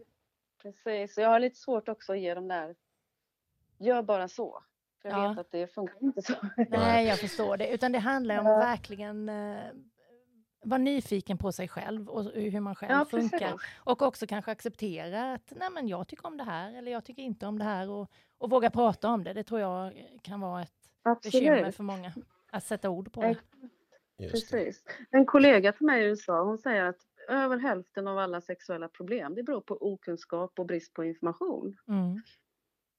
precis. 0.62 1.14
Så 1.14 1.20
jag 1.20 1.28
har 1.28 1.40
lite 1.40 1.56
svårt 1.56 1.88
också 1.88 2.12
att 2.12 2.20
ge 2.20 2.34
dem 2.34 2.48
där, 2.48 2.74
gör 3.78 4.02
bara 4.02 4.28
så. 4.28 4.62
För 5.02 5.08
jag 5.08 5.18
Ja. 5.24 5.28
vet 5.28 5.38
att 5.38 5.50
det 5.50 5.66
funkar 5.66 5.96
inte 6.02 6.22
så. 6.22 6.34
Nej, 6.68 7.06
jag 7.06 7.18
förstår 7.18 7.56
det. 7.56 7.68
Utan 7.68 7.92
det 7.92 7.98
handlar 7.98 8.38
om 8.38 8.46
Ja. 8.46 8.56
att 8.56 8.64
verkligen 8.64 9.28
eh, 9.28 9.64
vara 10.64 10.78
nyfiken 10.78 11.38
på 11.38 11.52
sig 11.52 11.68
själv 11.68 12.08
och 12.08 12.24
hur 12.24 12.60
man 12.60 12.74
själv 12.74 12.92
Ja, 12.92 13.04
funkar. 13.04 13.38
precis. 13.38 13.60
Och 13.76 14.02
också 14.02 14.26
kanske 14.26 14.50
acceptera 14.50 15.32
att 15.32 15.52
nej, 15.56 15.68
men 15.70 15.88
jag 15.88 16.08
tycker 16.08 16.26
om 16.26 16.36
det 16.36 16.44
här 16.44 16.74
eller 16.74 16.92
jag 16.92 17.04
tycker 17.04 17.22
inte 17.22 17.46
om 17.46 17.58
det 17.58 17.64
här 17.64 17.90
och, 17.90 18.10
och 18.38 18.50
våga 18.50 18.70
prata 18.70 19.08
om 19.08 19.24
det. 19.24 19.32
Det 19.32 19.44
tror 19.44 19.60
jag 19.60 19.92
kan 20.22 20.40
vara 20.40 20.62
ett, 20.62 20.72
bekymmer 21.22 21.52
Absolut. 21.52 21.76
för 21.76 21.82
många 21.82 22.12
att 22.52 22.64
sätta 22.64 22.90
ord 22.90 23.12
på 23.12 23.22
det. 23.22 23.36
Precis. 24.30 24.84
En 25.10 25.26
kollega 25.26 25.72
till 25.72 25.86
mig 25.86 26.02
i 26.02 26.06
USA, 26.06 26.42
hon 26.42 26.58
säger 26.58 26.84
att 26.84 26.98
över 27.28 27.58
hälften 27.58 28.08
av 28.08 28.18
alla 28.18 28.40
sexuella 28.40 28.88
problem, 28.88 29.34
det 29.34 29.42
beror 29.42 29.60
på 29.60 29.92
okunskap 29.92 30.58
och 30.58 30.66
brist 30.66 30.94
på 30.94 31.04
information. 31.04 31.76
Mm. 31.88 32.22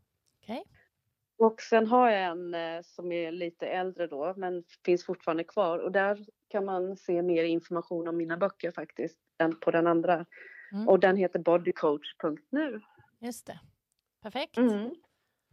Och 1.38 1.62
sen 1.62 1.88
har 1.88 2.10
jag 2.10 2.24
en 2.24 2.54
eh, 2.54 2.82
som 2.82 3.12
är 3.12 3.32
lite 3.32 3.68
äldre 3.68 4.08
då, 4.08 4.34
men 4.38 4.64
finns 4.86 5.06
fortfarande 5.06 5.44
kvar. 5.44 5.80
Och 5.80 5.92
där 5.92 6.26
kan 6.48 6.66
man 6.66 6.98
se 6.98 7.22
mer 7.22 7.44
information 7.44 8.08
om 8.08 8.18
mina 8.18 8.38
böcker 8.38 8.72
faktiskt, 8.72 9.20
än 9.38 9.60
på 9.60 9.72
den 9.72 9.88
andra. 9.88 10.26
Mm. 10.72 10.88
Och 10.88 11.00
den 11.00 11.16
heter 11.16 11.40
bodycoach.nu. 11.40 12.82
Just 13.20 13.48
det. 13.48 13.60
Perfekt. 14.22 14.58
Mm. 14.58 14.96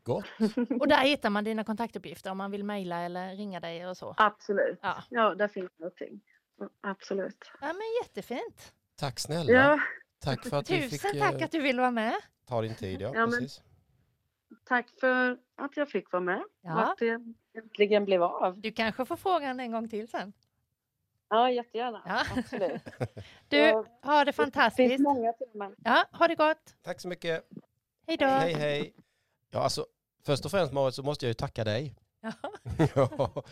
Gott. 0.06 0.24
Och 0.80 0.88
där 0.88 0.98
hittar 1.04 1.30
man 1.30 1.44
dina 1.44 1.64
kontaktuppgifter 1.64 2.30
om 2.30 2.38
man 2.38 2.50
vill 2.50 2.64
mejla 2.64 3.00
eller 3.02 3.36
ringa 3.36 3.60
dig 3.60 3.86
och 3.86 3.96
så. 3.96 4.14
Absolut. 4.16 4.78
Ja. 4.82 5.02
Ja, 5.10 5.34
där 5.34 5.48
finns 5.48 5.70
allting. 5.84 6.20
Mm, 6.60 6.70
Absolut. 6.80 7.50
Ja, 7.60 7.66
men 7.66 7.82
jättefint. 8.02 8.72
Tack 8.96 9.20
snälla. 9.20 9.52
Ja, 9.52 9.78
Tack 10.18 10.46
för 10.46 10.56
att 10.56 10.70
vi 10.70 10.82
Tusen 10.90 11.10
fick 11.10 11.20
tack 11.20 11.34
eh, 11.40 11.44
att 11.44 11.50
du 11.52 11.60
ville 11.60 11.80
vara 11.80 11.90
med. 11.90 12.14
ta 12.48 12.62
din 12.62 12.74
tid. 12.74 13.00
Ja, 13.00 13.10
Ja, 13.14 13.20
men- 13.26 13.30
precis. 13.30 13.62
tack 14.64 14.86
för 15.00 15.38
att 15.56 15.76
jag 15.76 15.90
fick 15.90 16.12
vara 16.12 16.22
med 16.22 16.38
och 16.40 16.48
Ja. 16.62 16.92
att 16.92 16.98
det 16.98 17.18
äntligen 17.58 18.04
blev 18.04 18.22
av. 18.22 18.60
Du 18.60 18.72
kanske 18.72 19.04
får 19.04 19.16
frågan 19.16 19.60
en 19.60 19.72
gång 19.72 19.88
till 19.88 20.08
sen. 20.08 20.32
Ja, 21.28 21.50
jättegärna. 21.50 22.02
Ja. 22.06 22.22
Absolut. 22.36 22.82
Du, 23.48 23.72
ha 24.02 24.18
det 24.18 24.24
Det 24.24 24.32
fantastiskt. 24.32 24.90
finns 24.90 25.02
många 25.02 25.32
teman. 25.32 25.74
Ja, 25.84 26.04
ha 26.12 26.28
det 26.28 26.34
gott. 26.34 26.74
Tack 26.82 27.00
så 27.00 27.08
mycket. 27.08 27.48
Hej 28.06 28.16
då. 28.16 28.26
Hej 28.26 28.54
hej. 28.54 28.94
Ja, 29.50 29.60
alltså, 29.60 29.86
först 30.26 30.44
och 30.44 30.50
främst 30.50 30.72
Marit 30.72 30.94
så 30.94 31.02
måste 31.02 31.24
jag 31.26 31.30
ju 31.30 31.34
tacka 31.34 31.64
dig. 31.64 31.94
Ja. 32.94 33.44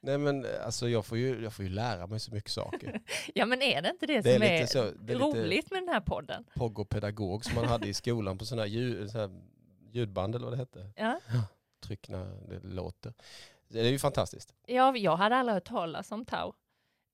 Nej 0.00 0.18
men 0.18 0.46
alltså 0.64 0.88
jag 0.88 1.06
får, 1.06 1.18
ju, 1.18 1.42
jag 1.42 1.52
får 1.52 1.64
ju 1.64 1.70
lära 1.70 2.06
mig 2.06 2.20
så 2.20 2.34
mycket 2.34 2.50
saker. 2.50 3.00
ja, 3.34 3.46
men 3.46 3.62
är 3.62 3.82
det 3.82 3.90
inte 3.90 4.06
det, 4.06 4.20
Det 4.20 4.30
är 4.30 4.34
som 4.34 4.42
är, 4.42 4.60
lite, 4.60 4.72
så, 4.72 4.90
det 4.90 5.12
är 5.12 5.18
roligt 5.18 5.70
med 5.70 5.82
den 5.82 5.88
här 5.88 6.00
podden? 6.00 6.44
poggopedagog 6.54 7.44
som 7.44 7.54
man 7.54 7.64
hade 7.64 7.88
i 7.88 7.94
skolan 7.94 8.38
på 8.38 8.44
sådana 8.44 8.62
här, 8.62 8.68
ljud, 8.68 9.10
så 9.10 9.18
här 9.18 9.30
ljudband 9.92 10.34
eller 10.34 10.44
vad 10.44 10.52
det 10.52 10.58
hette. 10.58 10.90
Ja. 10.96 11.20
Tryck 11.84 12.08
när 12.08 12.24
det 12.48 12.60
låter. 12.68 13.14
Det 13.68 13.80
är 13.80 13.84
ju 13.90 13.98
fantastiskt. 13.98 14.54
Ja, 14.66 14.96
jag 14.96 15.16
hade 15.16 15.36
aldrig 15.36 15.54
hört 15.54 15.64
talas 15.68 16.12
om 16.12 16.24
tau. 16.24 16.52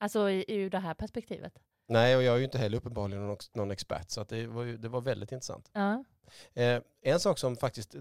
Alltså 0.00 0.30
i- 0.30 0.44
ur 0.48 0.70
det 0.70 0.78
här 0.78 0.94
perspektivet. 0.94 1.52
Nej, 1.88 2.16
och 2.16 2.22
jag 2.22 2.34
är 2.34 2.38
ju 2.38 2.44
inte 2.44 2.58
heller 2.58 2.78
uppenbarligen 2.78 3.26
någon, 3.26 3.36
någon 3.54 3.70
expert 3.70 4.10
så 4.10 4.24
det, 4.24 4.46
var 4.46 4.64
ju, 4.64 4.76
det 4.76 4.88
var 4.88 5.00
väldigt 5.00 5.32
intressant. 5.32 5.70
Ja. 5.72 6.04
Eh, 6.54 6.82
en 7.02 7.20
sak 7.20 7.38
som 7.38 7.56
faktiskt 7.56 7.96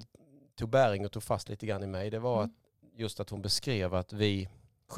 tog 0.58 0.70
bäring 0.70 1.06
och 1.06 1.12
tog 1.12 1.24
fast 1.24 1.50
lite 1.50 1.66
grann 1.66 1.84
i 1.84 1.88
mig 1.88 2.10
det 2.10 2.20
var 2.20 2.38
Mm. 2.44 2.46
att 2.46 3.00
just 3.00 3.20
att 3.20 3.30
hon 3.30 3.42
beskrev 3.42 3.94
att 3.94 4.14
vi, 4.14 4.50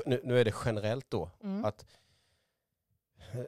nu, 0.06 0.22
nu 0.24 0.40
är 0.40 0.46
det 0.46 0.54
generellt 0.66 1.06
då, 1.10 1.30
Mm. 1.44 1.66
att 1.66 1.86
eh, 3.34 3.42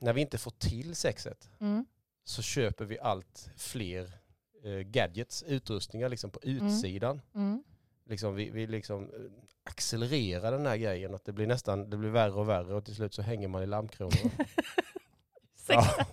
när 0.00 0.12
vi 0.12 0.20
inte 0.20 0.38
får 0.38 0.50
till 0.50 0.96
sexet 0.96 1.50
Mm. 1.60 1.86
så 2.24 2.42
köper 2.42 2.84
vi 2.84 2.98
allt 2.98 3.50
fler 3.56 4.12
eh, 4.64 4.70
gadgets, 4.72 5.42
utrustningar 5.42 6.08
liksom 6.08 6.30
på 6.30 6.40
utsidan. 6.42 7.20
Mm. 7.34 7.64
Liksom, 8.04 8.34
vi, 8.34 8.50
vi 8.50 8.66
liksom 8.66 9.02
eh, 9.04 9.20
accelererar 9.64 10.52
den 10.52 10.66
här 10.66 10.76
grejen 10.76 11.14
att 11.14 11.24
det 11.24 11.32
blir 11.32 11.46
nästan, 11.46 11.90
det 11.90 11.96
blir 11.96 12.10
värre 12.10 12.32
och 12.32 12.48
värre 12.48 12.74
och 12.74 12.84
till 12.84 12.94
slut 12.94 13.14
så 13.14 13.22
hänger 13.22 13.48
man 13.48 13.62
i 13.62 13.66
lammkronor. 13.66 14.12
ja. 15.68 16.06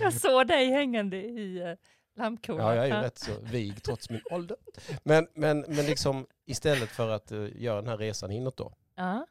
Jag 0.00 0.14
såg 0.14 0.46
dig 0.46 0.70
hängande 0.70 1.16
i 1.16 1.76
uh, 2.16 2.22
lammkorna. 2.22 2.62
ja, 2.62 2.74
jag 2.74 2.88
är 2.88 2.96
ju 2.96 3.02
rätt 3.02 3.18
så 3.18 3.32
vig 3.40 3.82
trots 3.82 4.10
min 4.10 4.22
ålder. 4.30 4.56
Men, 5.02 5.28
men, 5.34 5.60
men 5.60 5.86
liksom 5.86 6.26
istället 6.46 6.88
för 6.88 7.08
att 7.08 7.32
eh, 7.32 7.48
göra 7.56 7.76
den 7.76 7.88
här 7.88 7.98
resan 7.98 8.30
inåt 8.30 8.56
då. 8.56 8.72
Ja. 8.94 9.26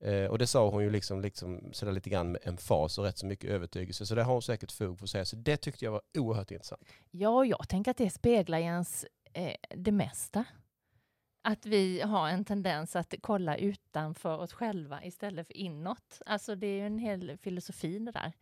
Eh, 0.00 0.26
och 0.26 0.38
det 0.38 0.46
sa 0.46 0.70
hon 0.70 0.82
ju 0.82 0.90
liksom, 0.90 1.20
liksom 1.20 1.72
sådär 1.72 1.92
lite 1.92 2.10
grann 2.10 2.32
med 2.32 2.40
emfas 2.44 2.98
och 2.98 3.04
rätt 3.04 3.18
så 3.18 3.26
mycket 3.26 3.50
övertygelse. 3.50 4.06
Så 4.06 4.14
det 4.14 4.22
har 4.22 4.32
hon 4.32 4.42
säkert 4.42 4.72
fog 4.72 4.98
för 4.98 5.04
att 5.04 5.10
säga. 5.10 5.24
Så 5.24 5.36
det 5.36 5.56
tyckte 5.56 5.84
jag 5.84 5.92
var 5.92 6.02
oerhört 6.18 6.50
intressant. 6.50 6.82
ja, 7.10 7.44
jag 7.44 7.68
tänker 7.68 7.90
att 7.90 7.96
det 7.96 8.10
speglar 8.10 8.58
ens 8.58 9.06
eh, 9.32 9.54
det 9.70 9.92
mesta. 9.92 10.44
Att 11.42 11.66
vi 11.66 12.00
har 12.00 12.28
en 12.28 12.44
tendens 12.44 12.96
att 12.96 13.14
kolla 13.20 13.56
utanför 13.56 14.38
oss 14.38 14.52
själva 14.52 15.04
istället 15.04 15.46
för 15.46 15.56
inåt. 15.56 16.22
Alltså 16.26 16.54
det 16.54 16.66
är 16.66 16.80
ju 16.80 16.86
en 16.86 16.98
hel 16.98 17.38
filosofi 17.38 17.98
det 17.98 18.12
där. 18.12 18.32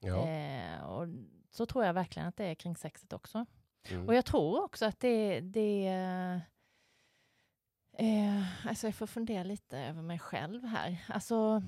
Ja. 0.00 0.28
Eh, 0.28 0.84
och 0.84 1.08
så 1.56 1.66
tror 1.66 1.84
jag 1.84 1.94
verkligen 1.94 2.28
att 2.28 2.36
det 2.36 2.44
är 2.44 2.54
kring 2.54 2.76
sexet 2.76 3.12
också. 3.12 3.46
Mm. 3.88 4.08
Och 4.08 4.14
jag 4.14 4.24
tror 4.24 4.64
också 4.64 4.86
att 4.86 5.00
det, 5.00 5.40
det 5.40 5.86
eh, 7.98 8.66
alltså 8.68 8.86
jag 8.86 8.94
får 8.94 9.06
fundera 9.06 9.42
lite 9.42 9.78
över 9.78 10.02
mig 10.02 10.18
själv 10.18 10.64
här. 10.64 11.04
Alltså 11.08 11.62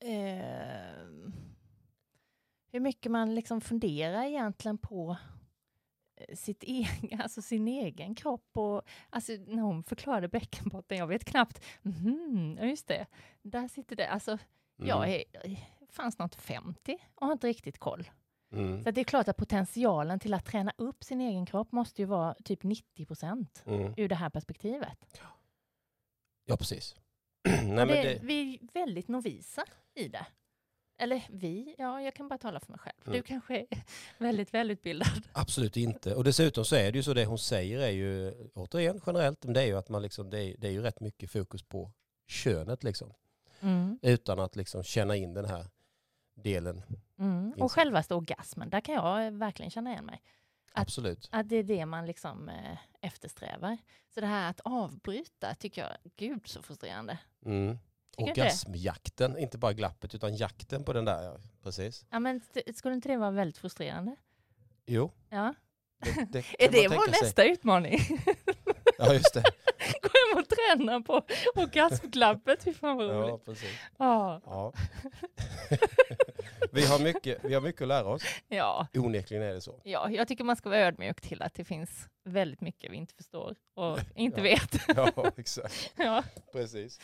eh, 0.00 1.06
hur 2.72 2.80
mycket 2.80 3.12
man 3.12 3.34
liksom 3.34 3.60
funderar 3.60 4.24
egentligen 4.24 4.78
på 4.78 5.16
eh, 6.16 6.36
sitt 6.36 6.62
egen, 6.62 7.20
alltså 7.22 7.42
sin 7.42 7.68
egen 7.68 8.14
kropp. 8.14 8.50
Och, 8.52 8.82
alltså, 9.10 9.32
när 9.32 9.62
hon 9.62 9.84
förklarade 9.84 10.28
bäckenbotten, 10.28 10.98
jag 10.98 11.06
vet 11.06 11.24
knappt, 11.24 11.64
ja 12.56 12.64
just 12.64 12.88
det, 12.88 13.06
där 13.42 13.68
sitter 13.68 13.96
det. 13.96 14.08
Alltså, 14.08 14.38
jag 14.76 15.08
är 15.08 15.24
fan 15.90 16.12
snart 16.12 16.34
50 16.34 16.98
och 17.14 17.26
har 17.26 17.32
inte 17.32 17.46
riktigt 17.46 17.78
koll. 17.78 18.10
Mm. 18.52 18.84
Så 18.84 18.90
det 18.90 19.00
är 19.00 19.04
klart 19.04 19.28
att 19.28 19.36
potentialen 19.36 20.18
till 20.20 20.34
att 20.34 20.44
träna 20.44 20.72
upp 20.78 21.04
sin 21.04 21.20
egen 21.20 21.46
kropp 21.46 21.72
måste 21.72 22.02
ju 22.02 22.06
vara 22.06 22.34
typ 22.44 22.62
90 22.62 23.06
procent 23.06 23.62
Mm. 23.66 23.94
ur 23.96 24.08
det 24.08 24.14
här 24.14 24.30
perspektivet. 24.30 25.20
Ja, 26.44 26.56
precis. 26.56 26.96
Nej, 27.62 27.86
det, 27.86 28.02
det, 28.02 28.18
Vi 28.22 28.54
är 28.54 28.72
väldigt 28.72 29.08
novisa 29.08 29.64
i 29.94 30.08
det. 30.08 30.26
Eller 31.00 31.22
vi, 31.30 31.74
ja 31.78 32.02
jag 32.02 32.14
kan 32.14 32.28
bara 32.28 32.38
tala 32.38 32.60
för 32.60 32.72
mig 32.72 32.78
själv. 32.78 32.96
Du 33.04 33.10
Mm. 33.10 33.22
kanske 33.22 33.58
är 33.60 33.66
väldigt 34.18 34.54
välutbildad. 34.54 35.22
absolut 35.32 35.76
inte. 35.76 36.14
Och 36.14 36.24
dessutom 36.24 36.64
så 36.64 36.76
är 36.76 36.92
det 36.92 36.98
ju 36.98 37.02
så 37.02 37.14
det 37.14 37.24
hon 37.24 37.38
säger 37.38 37.78
är 37.80 37.90
ju, 37.90 38.34
återigen 38.54 39.00
generellt, 39.06 39.44
men 39.44 39.54
det 39.54 39.62
är 39.62 39.66
ju 39.66 39.76
att 39.76 39.88
man 39.88 40.02
liksom, 40.02 40.30
det 40.30 40.42
är, 40.44 40.56
det 40.58 40.68
är 40.68 40.72
ju 40.72 40.82
rätt 40.82 41.00
mycket 41.00 41.30
fokus 41.30 41.62
på 41.62 41.92
könet 42.26 42.84
liksom. 42.84 43.12
Mm. 43.60 43.98
Utan 44.02 44.40
att 44.40 44.56
liksom 44.56 44.82
känna 44.82 45.16
in 45.16 45.34
den 45.34 45.44
här 45.44 45.66
delen. 46.34 46.82
Mm. 47.18 47.52
Och 47.58 47.72
självaste 47.72 48.14
orgasmen, 48.14 48.70
där 48.70 48.80
kan 48.80 48.94
jag 48.94 49.26
eh, 49.26 49.30
verkligen 49.32 49.70
känna 49.70 49.90
igen 49.92 50.04
mig. 50.04 50.22
Att- 50.72 50.82
Absolut. 50.82 51.28
Att 51.32 51.48
det 51.48 51.56
är 51.56 51.62
det 51.62 51.86
man 51.86 52.06
liksom 52.06 52.48
eh, 52.48 52.78
eftersträvar. 53.00 53.78
Så 54.14 54.20
det 54.20 54.26
här 54.26 54.50
att 54.50 54.60
avbryta 54.64 55.54
tycker 55.54 55.82
jag, 55.82 55.90
gud 56.16 56.46
så 56.48 56.62
frustrerande. 56.62 57.18
Mm. 57.44 57.78
Inte 58.16 58.40
Orgasmjakten, 58.42 59.38
inte 59.38 59.58
bara 59.58 59.72
glappet 59.72 60.14
utan 60.14 60.36
jakten 60.36 60.84
på 60.84 60.92
den 60.92 61.04
där. 61.04 61.22
Ja. 61.22 61.36
Precis. 61.62 62.06
Ja, 62.10 62.18
men 62.18 62.40
skulle 62.74 62.94
inte 62.94 63.08
det 63.08 63.16
vara 63.16 63.30
väldigt 63.30 63.58
frustrerande? 63.58 64.16
Jo, 64.86 65.10
Ja. 65.28 65.54
det, 65.98 66.26
det 66.32 66.38
Är 66.64 66.72
det 66.72 66.88
vår 66.88 67.10
nästa 67.22 67.44
utmaning? 67.44 67.98
Ja, 68.98 69.12
just 69.14 69.34
det. 69.34 69.42
Gå 70.02 70.08
hem 70.08 70.42
och 70.42 70.48
träna 70.48 71.00
på 71.00 71.22
orgasmglappet, 71.54 72.62
fy 72.64 72.72
fan 72.72 72.96
vad 72.96 73.10
roligt. 73.10 73.28
Ja, 73.28 73.38
precis. 73.44 73.78
Ja. 73.98 74.40
Ja. 74.46 74.72
vi, 76.72 76.86
har 76.86 76.98
mycket, 76.98 77.38
vi 77.44 77.54
har 77.54 77.60
mycket 77.60 77.82
att 77.82 77.88
lära 77.88 78.08
oss. 78.08 78.22
Ja. 78.48 78.86
Onekligen 78.94 79.42
är 79.44 79.54
det 79.54 79.60
så. 79.60 79.80
ja, 79.84 80.10
jag 80.10 80.28
tycker 80.28 80.44
man 80.44 80.56
ska 80.56 80.68
vara 80.68 80.80
ödmjuk 80.80 81.20
till 81.20 81.42
att 81.42 81.54
det 81.54 81.64
finns 81.64 82.08
väldigt 82.24 82.60
mycket 82.60 82.92
vi 82.92 82.96
inte 82.96 83.14
förstår 83.14 83.54
och 83.74 83.98
inte 84.14 84.40
Ja. 84.40 84.42
vet. 84.42 84.80
Ja, 84.96 85.32
exakt. 85.36 85.92
ja. 85.96 86.22
Precis. 86.52 87.00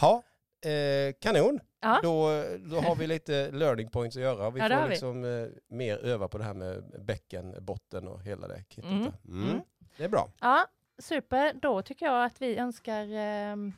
Ha, 0.00 0.22
eh, 0.70 1.14
kanon. 1.20 1.60
Ja. 1.80 2.00
Då, 2.02 2.44
då 2.58 2.80
har 2.80 2.94
vi 2.96 3.06
lite 3.06 3.50
learning 3.50 3.90
points 3.90 4.16
att 4.16 4.22
göra. 4.22 4.50
Vi 4.50 4.60
Ja, 4.60 4.68
får 4.68 4.82
vi. 4.84 4.88
liksom 4.90 5.24
eh, 5.24 5.46
mer 5.76 5.96
öva 5.98 6.28
på 6.28 6.38
det 6.38 6.44
här 6.44 6.54
med 6.54 6.84
bäcken, 7.04 7.54
botten 7.60 8.08
och 8.08 8.22
hela 8.22 8.48
det 8.48 8.64
kittet. 8.68 8.90
Mm. 8.90 9.12
Mm. 9.28 9.48
Mm. 9.48 9.60
Det 9.96 10.04
är 10.04 10.08
bra. 10.08 10.28
ja, 10.40 10.66
super. 11.02 11.52
Då 11.62 11.82
tycker 11.82 12.06
jag 12.06 12.24
att 12.24 12.42
vi 12.42 12.56
önskar 12.56 13.06
ehm, 13.12 13.72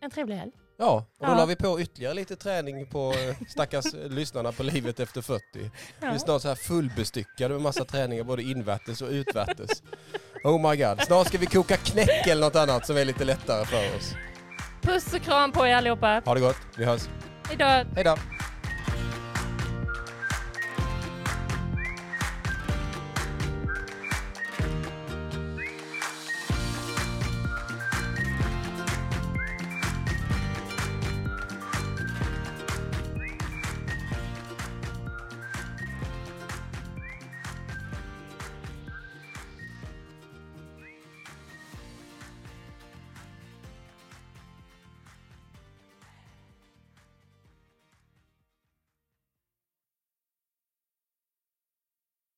en 0.00 0.10
trevlig 0.10 0.36
helg. 0.36 0.52
Ja, 0.80 1.04
och 1.18 1.26
då 1.26 1.32
Ja. 1.32 1.36
la 1.36 1.46
vi 1.46 1.56
på 1.56 1.80
ytterligare 1.80 2.14
lite 2.14 2.36
träning 2.36 2.86
på 2.86 3.12
eh, 3.12 3.36
stackars 3.48 3.94
eh, 3.94 4.08
lyssnarna 4.10 4.52
på 4.52 4.62
livet 4.62 5.00
efter 5.00 5.22
40. 5.22 5.42
Vi 5.52 5.60
är 6.06 6.12
Ja. 6.12 6.18
snart 6.18 6.42
så 6.42 6.48
här 6.48 6.54
fullbestyckade 6.54 7.54
med 7.54 7.62
massa 7.62 7.84
träningar 7.84 8.24
både 8.24 8.42
invärtes 8.42 9.02
och 9.02 9.08
utvärtes. 9.10 9.82
Oh 10.44 10.70
my 10.70 10.76
god, 10.76 11.00
snart 11.00 11.26
ska 11.26 11.38
vi 11.38 11.46
koka 11.46 11.76
knäck 11.76 12.26
eller 12.26 12.40
något 12.46 12.56
annat 12.56 12.86
som 12.86 12.96
är 12.96 13.04
lite 13.04 13.24
lättare 13.24 13.64
för 13.64 13.96
oss. 13.96 14.14
Puss 14.82 15.14
och 15.14 15.20
kram 15.22 15.52
på 15.52 15.66
er 15.66 15.74
allihopa. 15.74 16.22
Ha 16.24 16.34
det 16.34 16.40
gott, 16.40 16.56
vi 16.76 16.84
hörs. 16.84 17.08
Hejdå. 17.48 17.64
Hej 17.94 18.04
då! 18.04 18.16